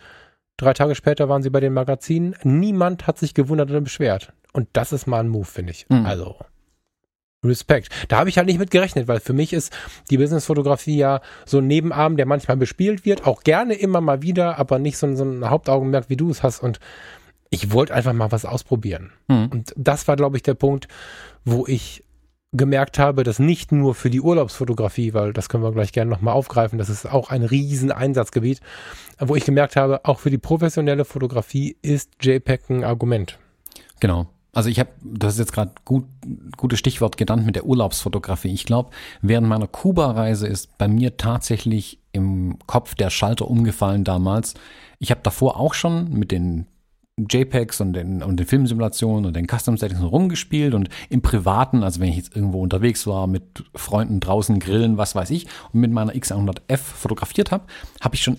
[0.58, 2.36] Drei Tage später waren sie bei den Magazinen.
[2.42, 4.32] Niemand hat sich gewundert oder beschwert.
[4.52, 5.86] Und das ist mal ein Move, finde ich.
[5.88, 6.04] Mhm.
[6.04, 6.36] Also,
[7.44, 7.88] Respekt.
[8.08, 9.72] Da habe ich halt nicht mit gerechnet, weil für mich ist
[10.10, 14.58] die Businessfotografie ja so ein Nebenarm, der manchmal bespielt wird, auch gerne immer mal wieder,
[14.58, 16.62] aber nicht so, so ein Hauptaugenmerk, wie du es hast.
[16.62, 16.80] Und
[17.48, 19.12] ich wollte einfach mal was ausprobieren.
[19.28, 19.48] Mhm.
[19.50, 20.86] Und das war, glaube ich, der Punkt,
[21.44, 22.04] wo ich
[22.52, 26.34] gemerkt habe, dass nicht nur für die Urlaubsfotografie, weil das können wir gleich gerne nochmal
[26.34, 28.60] aufgreifen, das ist auch ein riesen Einsatzgebiet,
[29.20, 33.38] wo ich gemerkt habe, auch für die professionelle Fotografie ist JPEG ein Argument.
[34.00, 34.28] Genau.
[34.52, 36.04] Also ich habe, das ist jetzt gerade gut,
[36.56, 38.52] gutes Stichwort genannt mit der Urlaubsfotografie.
[38.52, 38.90] Ich glaube,
[39.22, 44.54] während meiner Kuba-Reise ist bei mir tatsächlich im Kopf der Schalter umgefallen damals.
[44.98, 46.66] Ich habe davor auch schon mit den
[47.18, 52.00] JPEGs und den, und den Filmsimulationen und den Custom Settings rumgespielt und im Privaten, also
[52.00, 55.92] wenn ich jetzt irgendwo unterwegs war, mit Freunden draußen grillen, was weiß ich, und mit
[55.92, 57.64] meiner X100F fotografiert habe,
[58.00, 58.38] habe ich schon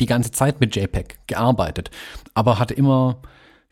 [0.00, 1.90] die ganze Zeit mit JPEG gearbeitet,
[2.34, 3.18] aber hatte immer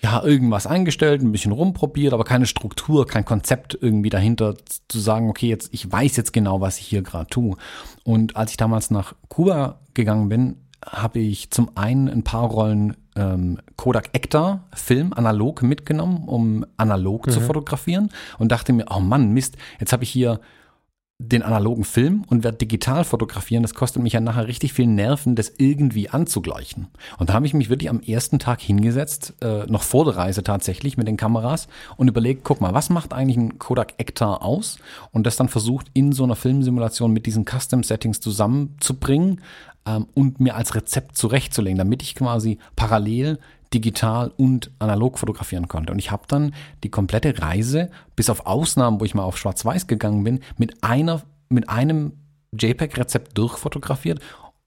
[0.03, 4.55] ja, irgendwas eingestellt, ein bisschen rumprobiert, aber keine Struktur, kein Konzept irgendwie dahinter
[4.89, 7.57] zu sagen, okay, jetzt, ich weiß jetzt genau, was ich hier gerade tue.
[8.05, 12.97] Und als ich damals nach Kuba gegangen bin, habe ich zum einen ein paar Rollen
[13.15, 17.33] ähm, Kodak Ektar Film analog mitgenommen, um analog mhm.
[17.33, 18.09] zu fotografieren
[18.39, 20.41] und dachte mir, oh Mann, Mist, jetzt habe ich hier
[21.23, 25.37] den analogen Film und werde digital fotografieren, das kostet mich ja nachher richtig viel Nerven,
[25.37, 26.89] das irgendwie anzugleichen.
[27.19, 30.43] Und da habe ich mich wirklich am ersten Tag hingesetzt, äh, noch vor der Reise
[30.43, 34.79] tatsächlich mit den Kameras und überlegt, guck mal, was macht eigentlich ein Kodak Ektar aus?
[35.13, 39.43] Und das dann versucht in so einer Filmsimulation mit diesen Custom Settings zusammenzubringen
[39.87, 43.39] ähm, und mir als Rezept zurechtzulegen, damit ich quasi parallel
[43.73, 45.93] digital und analog fotografieren konnte.
[45.93, 49.87] Und ich habe dann die komplette Reise, bis auf Ausnahmen, wo ich mal auf Schwarz-Weiß
[49.87, 52.13] gegangen bin, mit einer, mit einem
[52.53, 54.21] JPEG-Rezept durchfotografiert,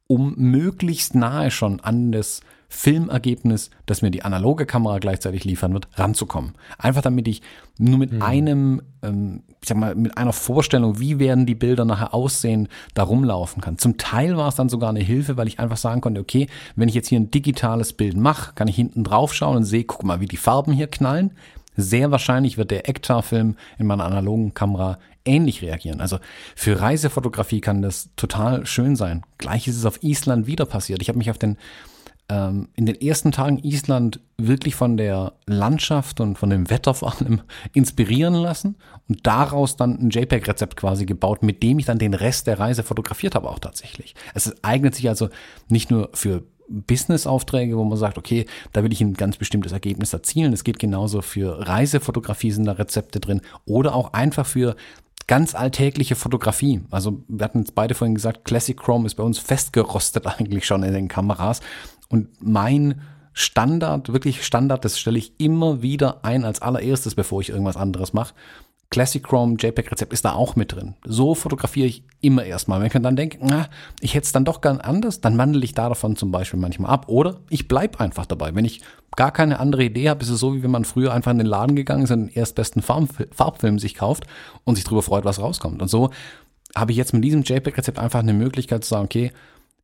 [0.08, 5.88] um möglichst nahe schon an das Filmergebnis, das mir die analoge Kamera gleichzeitig liefern wird,
[5.94, 6.54] ranzukommen.
[6.78, 7.42] Einfach damit ich
[7.78, 8.22] nur mit mhm.
[8.22, 13.04] einem, ähm, ich sag mal, mit einer Vorstellung, wie werden die Bilder nachher aussehen, da
[13.04, 13.78] rumlaufen kann.
[13.78, 16.90] Zum Teil war es dann sogar eine Hilfe, weil ich einfach sagen konnte, okay, wenn
[16.90, 20.04] ich jetzt hier ein digitales Bild mache, kann ich hinten drauf schauen und sehe, guck
[20.04, 21.32] mal, wie die Farben hier knallen.
[21.78, 26.02] Sehr wahrscheinlich wird der Ektar-Film in meiner analogen Kamera ähnlich reagieren.
[26.02, 26.20] Also
[26.58, 29.24] für Reisefotografie kann das total schön sein.
[29.38, 31.02] Gleich ist es auf Island wieder passiert.
[31.02, 31.58] Ich habe mich auf den
[32.34, 37.14] ähm, in den ersten Tagen Island wirklich von der Landschaft und von dem Wetter vor
[37.14, 37.42] allem
[37.74, 38.76] inspirieren lassen
[39.08, 42.82] und daraus dann ein JPEG-Rezept quasi gebaut, mit dem ich dann den Rest der Reise
[42.82, 44.16] fotografiert habe auch tatsächlich.
[44.34, 45.30] Es eignet sich also
[45.70, 50.14] nicht nur für Business-Aufträge, wo man sagt, okay, da will ich ein ganz bestimmtes Ergebnis
[50.14, 50.54] erzielen.
[50.54, 54.76] Es geht genauso für Reisefotografie sind da Rezepte drin oder auch einfach für
[55.28, 56.82] ganz alltägliche Fotografie.
[56.92, 60.84] Also wir hatten jetzt beide vorhin gesagt, Classic Chrome ist bei uns festgerostet eigentlich schon
[60.84, 61.62] in den Kameras.
[62.14, 63.02] Und mein
[63.34, 68.14] Standard, wirklich Standard, das stelle ich immer wieder ein als allererstes, bevor ich irgendwas anderes
[68.14, 68.36] mache.
[68.92, 70.94] Classic Chrome JPEG-Rezept ist da auch mit drin.
[71.04, 72.80] So fotografiere ich immer erstmal.
[72.80, 73.68] Wenn ich dann denke, na,
[74.00, 76.92] ich hätte es dann doch gern anders, dann wandle ich da davon zum Beispiel manchmal
[76.92, 77.06] ab.
[77.08, 78.54] Oder ich bleibe einfach dabei.
[78.54, 78.84] Wenn ich
[79.16, 81.48] gar keine andere Idee habe, ist es so, wie wenn man früher einfach in den
[81.48, 84.28] Laden gegangen ist und den erstbesten Farbfilm sich kauft
[84.66, 85.82] und sich darüber freut, was rauskommt.
[85.82, 86.12] Und so
[86.76, 89.32] habe ich jetzt mit diesem JPEG-Rezept einfach eine Möglichkeit zu sagen, okay,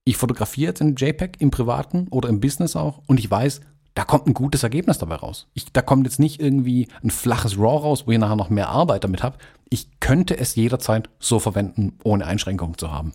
[0.10, 3.62] ich fotografiere jetzt in JPEG im Privaten oder im Business auch und ich weiß,
[3.94, 5.48] da kommt ein gutes Ergebnis dabei raus.
[5.54, 8.70] Ich, da kommt jetzt nicht irgendwie ein flaches RAW raus, wo ich nachher noch mehr
[8.70, 9.38] Arbeit damit habe.
[9.70, 13.12] Ich könnte es jederzeit so verwenden, ohne Einschränkungen zu haben.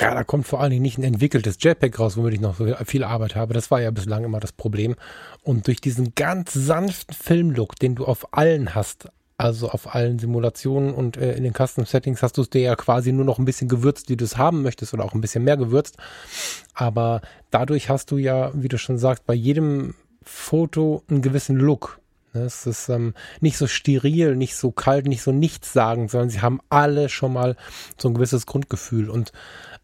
[0.00, 2.66] Ja, da kommt vor allen Dingen nicht ein entwickeltes JPEG raus, womit ich noch so
[2.84, 3.54] viel Arbeit habe.
[3.54, 4.96] Das war ja bislang immer das Problem.
[5.42, 9.08] Und durch diesen ganz sanften Filmlook, den du auf allen hast,
[9.42, 12.76] also auf allen Simulationen und äh, in den Custom Settings hast du es dir ja
[12.76, 15.42] quasi nur noch ein bisschen gewürzt, wie du es haben möchtest oder auch ein bisschen
[15.42, 15.96] mehr gewürzt.
[16.74, 21.98] Aber dadurch hast du ja, wie du schon sagst, bei jedem Foto einen gewissen Look.
[22.34, 26.40] Ne, es ist ähm, nicht so steril, nicht so kalt, nicht so nichtssagend, sondern sie
[26.40, 27.56] haben alle schon mal
[27.98, 29.10] so ein gewisses Grundgefühl.
[29.10, 29.32] Und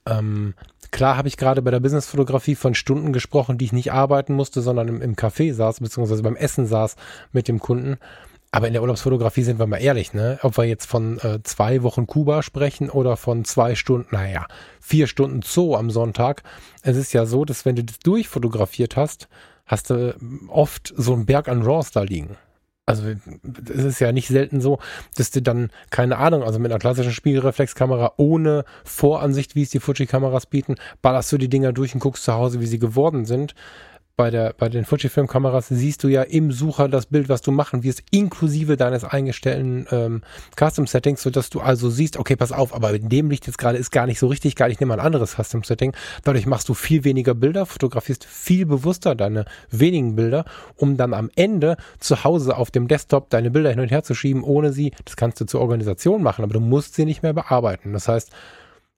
[0.07, 0.55] ähm,
[0.93, 4.63] klar habe ich gerade bei der Businessfotografie von Stunden gesprochen, die ich nicht arbeiten musste,
[4.63, 6.95] sondern im, im Café saß, beziehungsweise beim Essen saß
[7.33, 7.99] mit dem Kunden.
[8.51, 10.39] Aber in der Urlaubsfotografie sind wir mal ehrlich, ne?
[10.43, 14.47] Ob wir jetzt von äh, zwei Wochen Kuba sprechen oder von zwei Stunden, naja,
[14.81, 16.43] vier Stunden Zoo am Sonntag.
[16.83, 19.29] Es ist ja so, dass wenn du das durchfotografiert hast,
[19.67, 20.17] hast du
[20.49, 22.39] oft so einen Berg an RAWs da liegen.
[22.87, 24.79] Also es ist ja nicht selten so,
[25.15, 29.79] dass du dann, keine Ahnung, also mit einer klassischen Spiegelreflexkamera ohne Voransicht, wie es die
[29.79, 33.55] Fuji-Kameras bieten, ballerst du die Dinger durch und guckst zu Hause, wie sie geworden sind
[34.19, 37.85] bei, der, bei den Fujifilm-Kameras siehst du ja im Sucher das Bild, was du machen
[37.85, 40.23] wirst, inklusive deines eingestellten ähm,
[40.57, 43.93] Custom-Settings, sodass du also siehst, okay, pass auf, aber in dem Licht jetzt gerade ist
[43.93, 45.95] gar nicht so richtig geil, ich nehme ein anderes Custom-Setting.
[46.25, 50.45] Dadurch machst du viel weniger Bilder, fotografierst viel bewusster deine wenigen Bilder,
[50.75, 54.17] um dann am Ende zu Hause auf dem Desktop deine Bilder hin und her zu
[54.17, 57.35] schieben, ohne sie, das kannst du zur Organisation machen, aber du musst sie nicht mehr
[57.35, 57.93] bearbeiten.
[57.93, 58.33] Das heißt,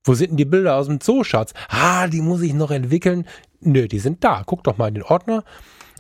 [0.03, 1.53] wo sind denn die Bilder aus dem Zoo, Schatz?
[1.69, 3.27] Ah, die muss ich noch entwickeln.
[3.61, 4.43] Nö, die sind da.
[4.47, 5.45] Guck doch mal in den Ordner.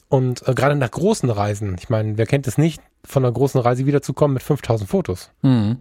[0.08, 3.60] Und äh, gerade nach großen Reisen, ich meine, wer kennt es nicht, von einer großen
[3.60, 5.30] Reise wiederzukommen mit 5000 Fotos.
[5.42, 5.78] Mhm.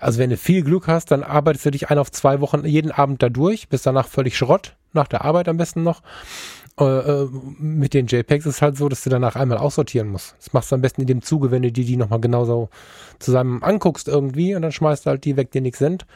[0.00, 2.90] Also wenn du viel Glück hast, dann arbeitest du dich ein auf zwei Wochen jeden
[2.90, 6.02] Abend da durch, bist danach völlig Schrott, nach der Arbeit am besten noch.
[6.80, 7.28] Äh, äh,
[7.58, 10.34] mit den JPEGs ist es halt so, dass du danach einmal aussortieren musst.
[10.38, 12.70] Das machst du am besten in dem Zuge, wenn du dir die nochmal genauso
[13.18, 16.06] zusammen anguckst irgendwie und dann schmeißt du halt die weg, die nichts sind.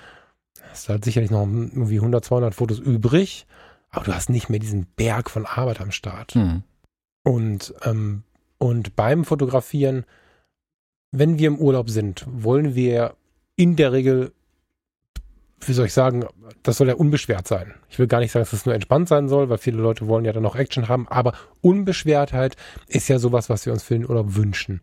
[0.70, 3.46] Hast halt sicherlich noch irgendwie 100, 200 Fotos übrig
[3.90, 6.34] aber du hast nicht mehr diesen Berg von Arbeit am Start.
[6.34, 6.62] Mhm.
[7.24, 8.22] Und, ähm,
[8.58, 10.04] und beim Fotografieren,
[11.10, 13.14] wenn wir im Urlaub sind, wollen wir
[13.56, 14.32] in der Regel,
[15.60, 16.26] wie soll ich sagen,
[16.62, 17.74] das soll ja unbeschwert sein.
[17.88, 20.06] Ich will gar nicht sagen, dass es das nur entspannt sein soll, weil viele Leute
[20.06, 23.94] wollen ja dann auch Action haben, aber Unbeschwertheit ist ja sowas, was wir uns für
[23.94, 24.80] den Urlaub wünschen.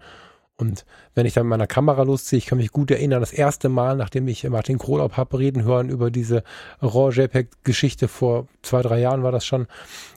[0.58, 3.68] Und wenn ich dann mit meiner Kamera losziehe, ich kann mich gut erinnern, das erste
[3.68, 6.44] Mal, nachdem ich Martin Krolop habe reden hören über diese
[6.82, 9.68] RAW JPEG-Geschichte vor zwei, drei Jahren war das schon,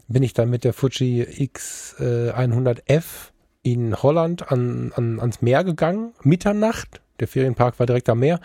[0.06, 3.04] bin ich dann mit der Fuji X100F
[3.62, 7.00] in Holland an, an, ans Meer gegangen, Mitternacht.
[7.18, 8.38] Der Ferienpark war direkt am Meer.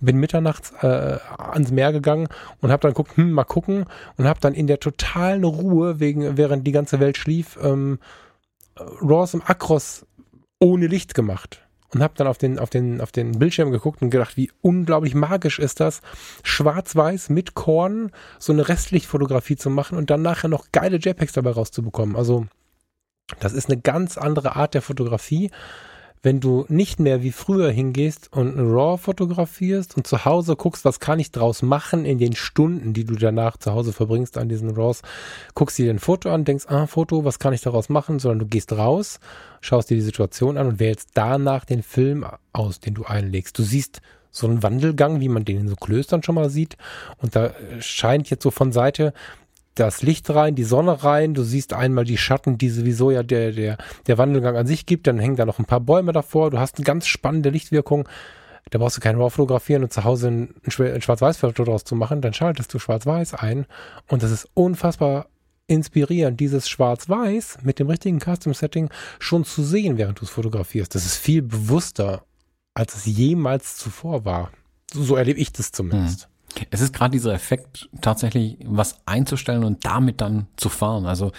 [0.00, 2.26] Bin mitternachts äh, ans Meer gegangen
[2.60, 3.84] und habe dann geguckt, hm, mal gucken
[4.16, 8.00] und habe dann in der totalen Ruhe, wegen, während die ganze Welt schlief, ähm,
[8.76, 10.04] RAWs im Akros
[10.58, 14.10] ohne Licht gemacht und habe dann auf den, auf, den, auf den Bildschirm geguckt und
[14.10, 16.02] gedacht, wie unglaublich magisch ist das,
[16.42, 21.52] schwarz-weiß mit Korn so eine Restlichtfotografie zu machen und dann nachher noch geile JPEGs dabei
[21.52, 22.16] rauszubekommen.
[22.16, 22.46] Also
[23.40, 25.50] das ist eine ganz andere Art der Fotografie
[26.26, 30.84] wenn du nicht mehr wie früher hingehst und ein RAW fotografierst und zu Hause guckst,
[30.84, 34.48] was kann ich draus machen in den Stunden, die du danach zu Hause verbringst an
[34.48, 35.02] diesen RAWs,
[35.54, 38.46] guckst dir ein Foto an, denkst, ah, Foto, was kann ich daraus machen, sondern du
[38.46, 39.20] gehst raus,
[39.60, 43.56] schaust dir die Situation an und wählst danach den Film aus, den du einlegst.
[43.56, 44.00] Du siehst
[44.32, 46.76] so einen Wandelgang, wie man den in so Klöstern schon mal sieht.
[47.18, 49.12] Und da scheint jetzt so von Seite
[49.76, 53.52] das Licht rein, die Sonne rein, du siehst einmal die Schatten, die sowieso ja der,
[53.52, 56.58] der, der Wandelgang an sich gibt, dann hängen da noch ein paar Bäume davor, du
[56.58, 58.08] hast eine ganz spannende Lichtwirkung.
[58.70, 62.20] Da brauchst du kein RAW fotografieren und zu Hause ein, ein Schwarz-Weiß-Foto draus zu machen,
[62.20, 63.66] dann schaltest du Schwarz-Weiß ein
[64.08, 65.26] und das ist unfassbar
[65.68, 70.94] inspirierend, dieses Schwarz-Weiß mit dem richtigen Custom-Setting schon zu sehen, während du es fotografierst.
[70.94, 72.24] Das ist viel bewusster,
[72.74, 74.50] als es jemals zuvor war.
[74.92, 76.24] So, so erlebe ich das zumindest.
[76.24, 76.35] Hm.
[76.70, 81.06] Es ist gerade dieser Effekt, tatsächlich was einzustellen und damit dann zu fahren.
[81.06, 81.32] Also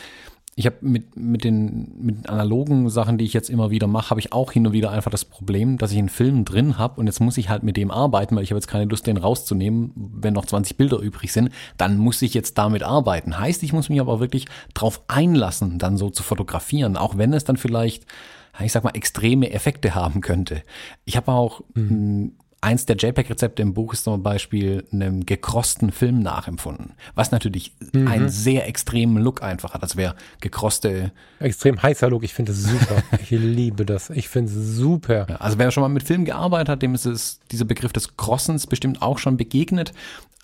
[0.60, 4.20] ich habe mit, mit, den, mit analogen Sachen, die ich jetzt immer wieder mache, habe
[4.20, 7.06] ich auch hin und wieder einfach das Problem, dass ich einen Film drin habe und
[7.06, 9.92] jetzt muss ich halt mit dem arbeiten, weil ich habe jetzt keine Lust, den rauszunehmen,
[9.96, 13.38] wenn noch 20 Bilder übrig sind, dann muss ich jetzt damit arbeiten.
[13.38, 17.44] Heißt, ich muss mich aber wirklich drauf einlassen, dann so zu fotografieren, auch wenn es
[17.44, 18.08] dann vielleicht,
[18.60, 20.64] ich sag mal, extreme Effekte haben könnte.
[21.06, 22.32] Ich habe auch mhm
[22.68, 28.10] eins der JPEG-Rezepte im Buch ist zum Beispiel einem gekrosten Film nachempfunden, was natürlich mhm.
[28.10, 31.14] einen sehr extremen Look einfach hat, als wäre gekroste.
[31.40, 33.02] Extrem heißer Look, ich finde das super.
[33.22, 34.10] ich liebe das.
[34.10, 35.28] Ich finde es super.
[35.30, 38.18] Ja, also wer schon mal mit Film gearbeitet hat, dem ist es dieser Begriff des
[38.18, 39.94] Krossens bestimmt auch schon begegnet.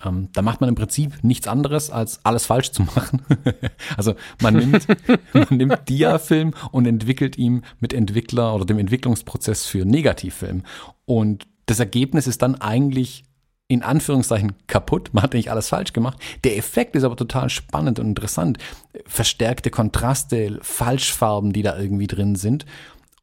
[0.02, 3.20] Ähm, da macht man im Prinzip nichts anderes, als alles falsch zu machen.
[3.98, 4.86] also man nimmt,
[5.34, 10.62] man nimmt Dia-Film und entwickelt ihn mit Entwickler oder dem Entwicklungsprozess für Negativfilm.
[11.04, 13.24] Und das Ergebnis ist dann eigentlich
[13.66, 15.10] in Anführungszeichen kaputt.
[15.12, 16.18] Man hat nicht alles falsch gemacht.
[16.44, 18.58] Der Effekt ist aber total spannend und interessant.
[19.06, 22.66] Verstärkte Kontraste, Falschfarben, die da irgendwie drin sind.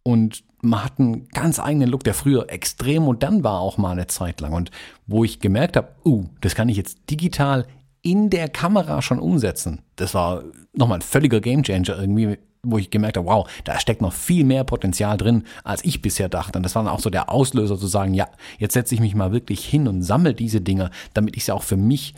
[0.03, 4.07] Und man hat einen ganz eigenen Look, der früher extrem modern war, auch mal eine
[4.07, 4.53] Zeit lang.
[4.53, 4.71] Und
[5.05, 7.67] wo ich gemerkt habe, uh, das kann ich jetzt digital
[8.01, 9.83] in der Kamera schon umsetzen.
[9.95, 14.13] Das war nochmal ein völliger Gamechanger irgendwie wo ich gemerkt habe, wow, da steckt noch
[14.13, 16.59] viel mehr Potenzial drin, als ich bisher dachte.
[16.59, 19.15] Und das war dann auch so der Auslöser zu sagen, ja, jetzt setze ich mich
[19.15, 22.13] mal wirklich hin und sammle diese Dinge, damit ich sie auch für mich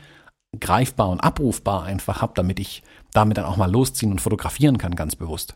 [0.59, 2.83] greifbar und abrufbar einfach habe, damit ich
[3.13, 5.55] damit dann auch mal losziehen und fotografieren kann, ganz bewusst.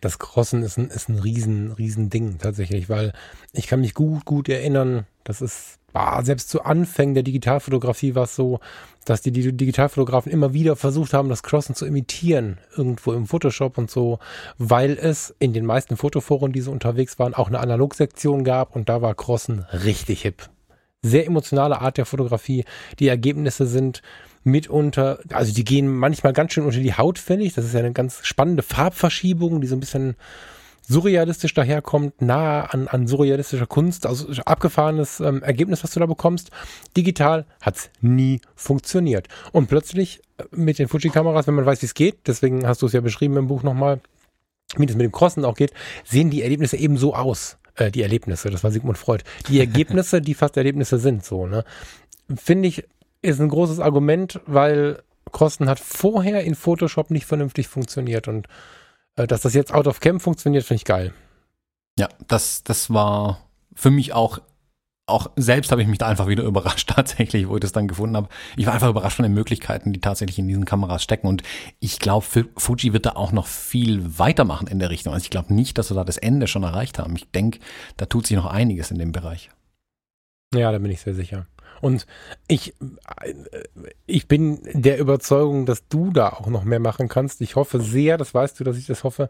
[0.00, 3.12] Das Crossen ist ein, ist ein riesen, riesen Ding tatsächlich, weil
[3.52, 8.24] ich kann mich gut, gut erinnern, das ist ah, selbst zu Anfängen der Digitalfotografie war
[8.24, 8.60] es so,
[9.04, 13.90] dass die, Digitalfotografen immer wieder versucht haben, das Crossen zu imitieren, irgendwo im Photoshop und
[13.90, 14.18] so,
[14.58, 18.88] weil es in den meisten Fotoforen, die so unterwegs waren, auch eine Analogsektion gab und
[18.88, 20.48] da war Crossen richtig hip.
[21.02, 22.64] Sehr emotionale Art der Fotografie.
[22.98, 24.00] Die Ergebnisse sind
[24.42, 27.54] mitunter, also die gehen manchmal ganz schön unter die Haut, finde ich.
[27.54, 30.16] Das ist ja eine ganz spannende Farbverschiebung, die so ein bisschen
[30.86, 36.50] surrealistisch daherkommt, nahe an, an surrealistischer Kunst, also abgefahrenes ähm, Ergebnis, was du da bekommst.
[36.96, 39.28] Digital hat's nie funktioniert.
[39.52, 42.86] Und plötzlich äh, mit den Fuji-Kameras, wenn man weiß, wie es geht, deswegen hast du
[42.86, 44.00] es ja beschrieben im Buch nochmal,
[44.76, 45.72] wie das mit dem Crossen auch geht,
[46.04, 47.58] sehen die Erlebnisse eben so aus.
[47.76, 49.24] Äh, die Erlebnisse, das war Sigmund Freud.
[49.48, 51.64] Die Ergebnisse, die fast Erlebnisse sind, so, ne?
[52.36, 52.84] Finde ich,
[53.22, 58.48] ist ein großes Argument, weil Crossen hat vorher in Photoshop nicht vernünftig funktioniert und
[59.16, 61.12] dass das jetzt out of cam funktioniert, finde ich geil.
[61.98, 63.40] Ja, das, das war
[63.74, 64.40] für mich auch,
[65.06, 68.16] auch selbst habe ich mich da einfach wieder überrascht, tatsächlich, wo ich das dann gefunden
[68.16, 68.28] habe.
[68.56, 71.28] Ich war einfach überrascht von den Möglichkeiten, die tatsächlich in diesen Kameras stecken.
[71.28, 71.42] Und
[71.78, 75.12] ich glaube, Fuji wird da auch noch viel weitermachen in der Richtung.
[75.12, 77.14] Also ich glaube nicht, dass wir da das Ende schon erreicht haben.
[77.14, 77.60] Ich denke,
[77.96, 79.50] da tut sich noch einiges in dem Bereich.
[80.54, 81.46] Ja, da bin ich sehr sicher.
[81.84, 82.06] Und
[82.48, 82.72] ich,
[84.06, 87.42] ich bin der Überzeugung, dass du da auch noch mehr machen kannst.
[87.42, 89.28] Ich hoffe sehr, das weißt du, dass ich das hoffe,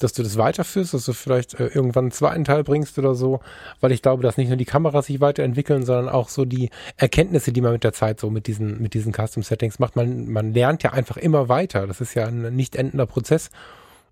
[0.00, 3.40] dass du das weiterführst, dass du vielleicht äh, irgendwann einen zweiten Teil bringst oder so,
[3.80, 7.54] weil ich glaube, dass nicht nur die Kameras sich weiterentwickeln, sondern auch so die Erkenntnisse,
[7.54, 9.96] die man mit der Zeit so mit diesen, mit diesen Custom Settings macht.
[9.96, 11.86] Man, man lernt ja einfach immer weiter.
[11.86, 13.48] Das ist ja ein nicht endender Prozess.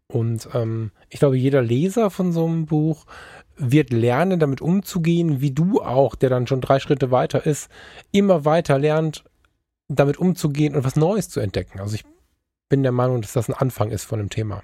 [0.09, 3.05] Und ähm, ich glaube, jeder Leser von so einem Buch
[3.57, 7.71] wird lernen, damit umzugehen, wie du auch, der dann schon drei Schritte weiter ist,
[8.11, 9.25] immer weiter lernt,
[9.89, 11.81] damit umzugehen und was Neues zu entdecken.
[11.81, 12.05] Also ich
[12.69, 14.63] bin der Meinung, dass das ein Anfang ist von dem Thema.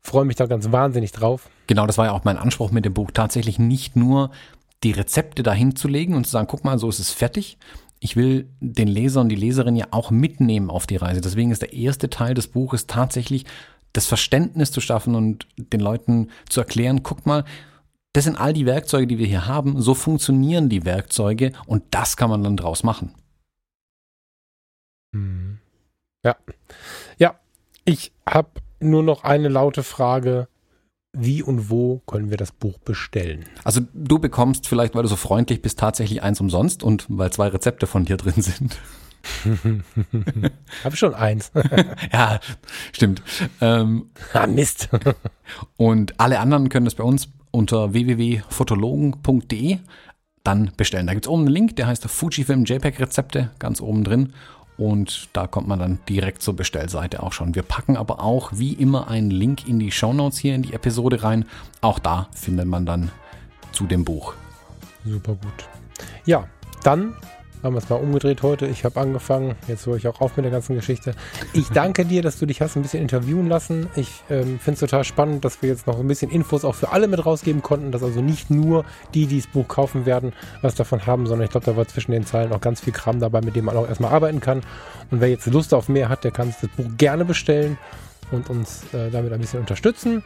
[0.00, 1.48] Freue mich da ganz wahnsinnig drauf.
[1.66, 3.10] Genau, das war ja auch mein Anspruch mit dem Buch.
[3.12, 4.30] Tatsächlich nicht nur
[4.82, 7.58] die Rezepte dahin zu legen und zu sagen, guck mal, so ist es fertig.
[8.00, 11.20] Ich will den Leser und die Leserin ja auch mitnehmen auf die Reise.
[11.20, 13.44] Deswegen ist der erste Teil des Buches tatsächlich
[13.92, 17.44] das Verständnis zu schaffen und den Leuten zu erklären, guck mal,
[18.18, 19.80] das sind all die Werkzeuge, die wir hier haben.
[19.80, 23.14] So funktionieren die Werkzeuge und das kann man dann draus machen.
[25.14, 25.58] Hm.
[26.24, 26.34] Ja.
[27.18, 27.38] Ja,
[27.84, 28.48] ich habe
[28.80, 30.48] nur noch eine laute Frage.
[31.12, 33.44] Wie und wo können wir das Buch bestellen?
[33.62, 37.46] Also du bekommst vielleicht, weil du so freundlich bist, tatsächlich eins umsonst und weil zwei
[37.46, 38.80] Rezepte von dir drin sind.
[40.82, 41.52] Habe schon eins.
[42.12, 42.40] ja,
[42.92, 43.22] stimmt.
[43.60, 44.88] Ähm, ah, Mist.
[45.76, 49.78] und alle anderen können das bei uns unter www.fotologen.de
[50.44, 51.06] dann bestellen.
[51.06, 54.32] Da gibt es oben einen Link, der heißt Fujifilm JPEG Rezepte, ganz oben drin.
[54.78, 57.56] Und da kommt man dann direkt zur Bestellseite auch schon.
[57.56, 60.72] Wir packen aber auch wie immer einen Link in die Show Notes hier in die
[60.72, 61.44] Episode rein.
[61.80, 63.10] Auch da findet man dann
[63.72, 64.34] zu dem Buch.
[65.04, 65.68] Super gut.
[66.26, 66.46] Ja,
[66.84, 67.16] dann
[67.62, 68.66] haben wir es mal umgedreht heute.
[68.66, 69.56] Ich habe angefangen.
[69.66, 71.14] Jetzt höre ich auch auf mit der ganzen Geschichte.
[71.52, 73.88] Ich danke dir, dass du dich hast ein bisschen interviewen lassen.
[73.96, 76.92] Ich ähm, finde es total spannend, dass wir jetzt noch ein bisschen Infos auch für
[76.92, 78.84] alle mit rausgeben konnten, dass also nicht nur
[79.14, 80.32] die, die das Buch kaufen werden,
[80.62, 83.20] was davon haben, sondern ich glaube, da war zwischen den Zeilen auch ganz viel Kram
[83.20, 84.62] dabei, mit dem man auch erstmal arbeiten kann.
[85.10, 87.78] Und wer jetzt Lust auf mehr hat, der kann das Buch gerne bestellen
[88.30, 90.22] und uns äh, damit ein bisschen unterstützen.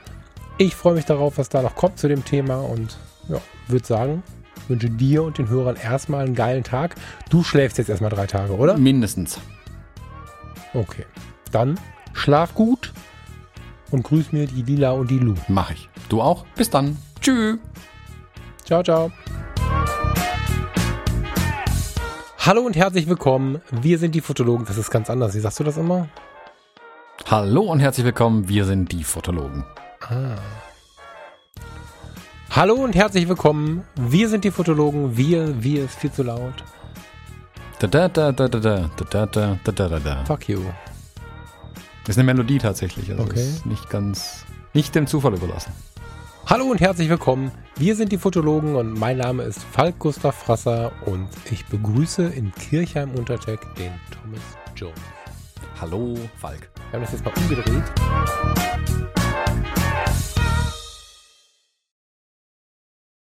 [0.59, 4.23] Ich freue mich darauf, was da noch kommt zu dem Thema und ja, würde sagen,
[4.69, 6.95] wünsche dir und den Hörern erstmal einen geilen Tag.
[7.31, 8.77] Du schläfst jetzt erstmal drei Tage, oder?
[8.77, 9.39] Mindestens.
[10.75, 11.05] Okay.
[11.51, 11.79] Dann
[12.13, 12.93] schlaf gut
[13.91, 15.35] und grüß mir die Lila und die Lu.
[15.49, 15.89] Mach ich.
[16.09, 16.47] Du auch?
[16.57, 16.97] Bis dann.
[17.21, 17.59] Tschüss.
[18.65, 19.11] Ciao, ciao.
[22.39, 23.61] Hallo und herzlich willkommen.
[23.71, 24.67] Wir sind die Fotologen.
[24.67, 25.35] Das ist ganz anders.
[25.35, 26.09] Wie sagst du das immer?
[27.31, 28.49] Hallo und herzlich willkommen.
[28.49, 29.65] Wir sind die Fotologen.
[30.01, 30.37] Ah.
[32.55, 33.83] Hallo und herzlich willkommen.
[33.97, 35.17] Wir sind die Fotologen.
[35.17, 36.53] Wir, wir ist viel zu laut.
[37.79, 40.25] Da da da da da da da da da da da da.
[40.27, 40.61] Fuck you.
[42.07, 43.11] Ist eine Melodie tatsächlich.
[43.11, 43.41] Also Okay.
[43.41, 44.45] ist nicht ganz,
[44.75, 45.73] nicht dem Zufall überlassen.
[46.47, 47.53] Hallo und herzlich willkommen.
[47.77, 52.53] Wir sind die Fotologen und mein Name ist Falk Gustav Frasser und ich begrüße in
[52.53, 54.43] Kirchheim Untertech den Thomas
[54.77, 54.95] Jones.
[55.81, 56.69] Hallo, Falk.
[56.91, 59.22] Wir haben das jetzt mal umgedreht.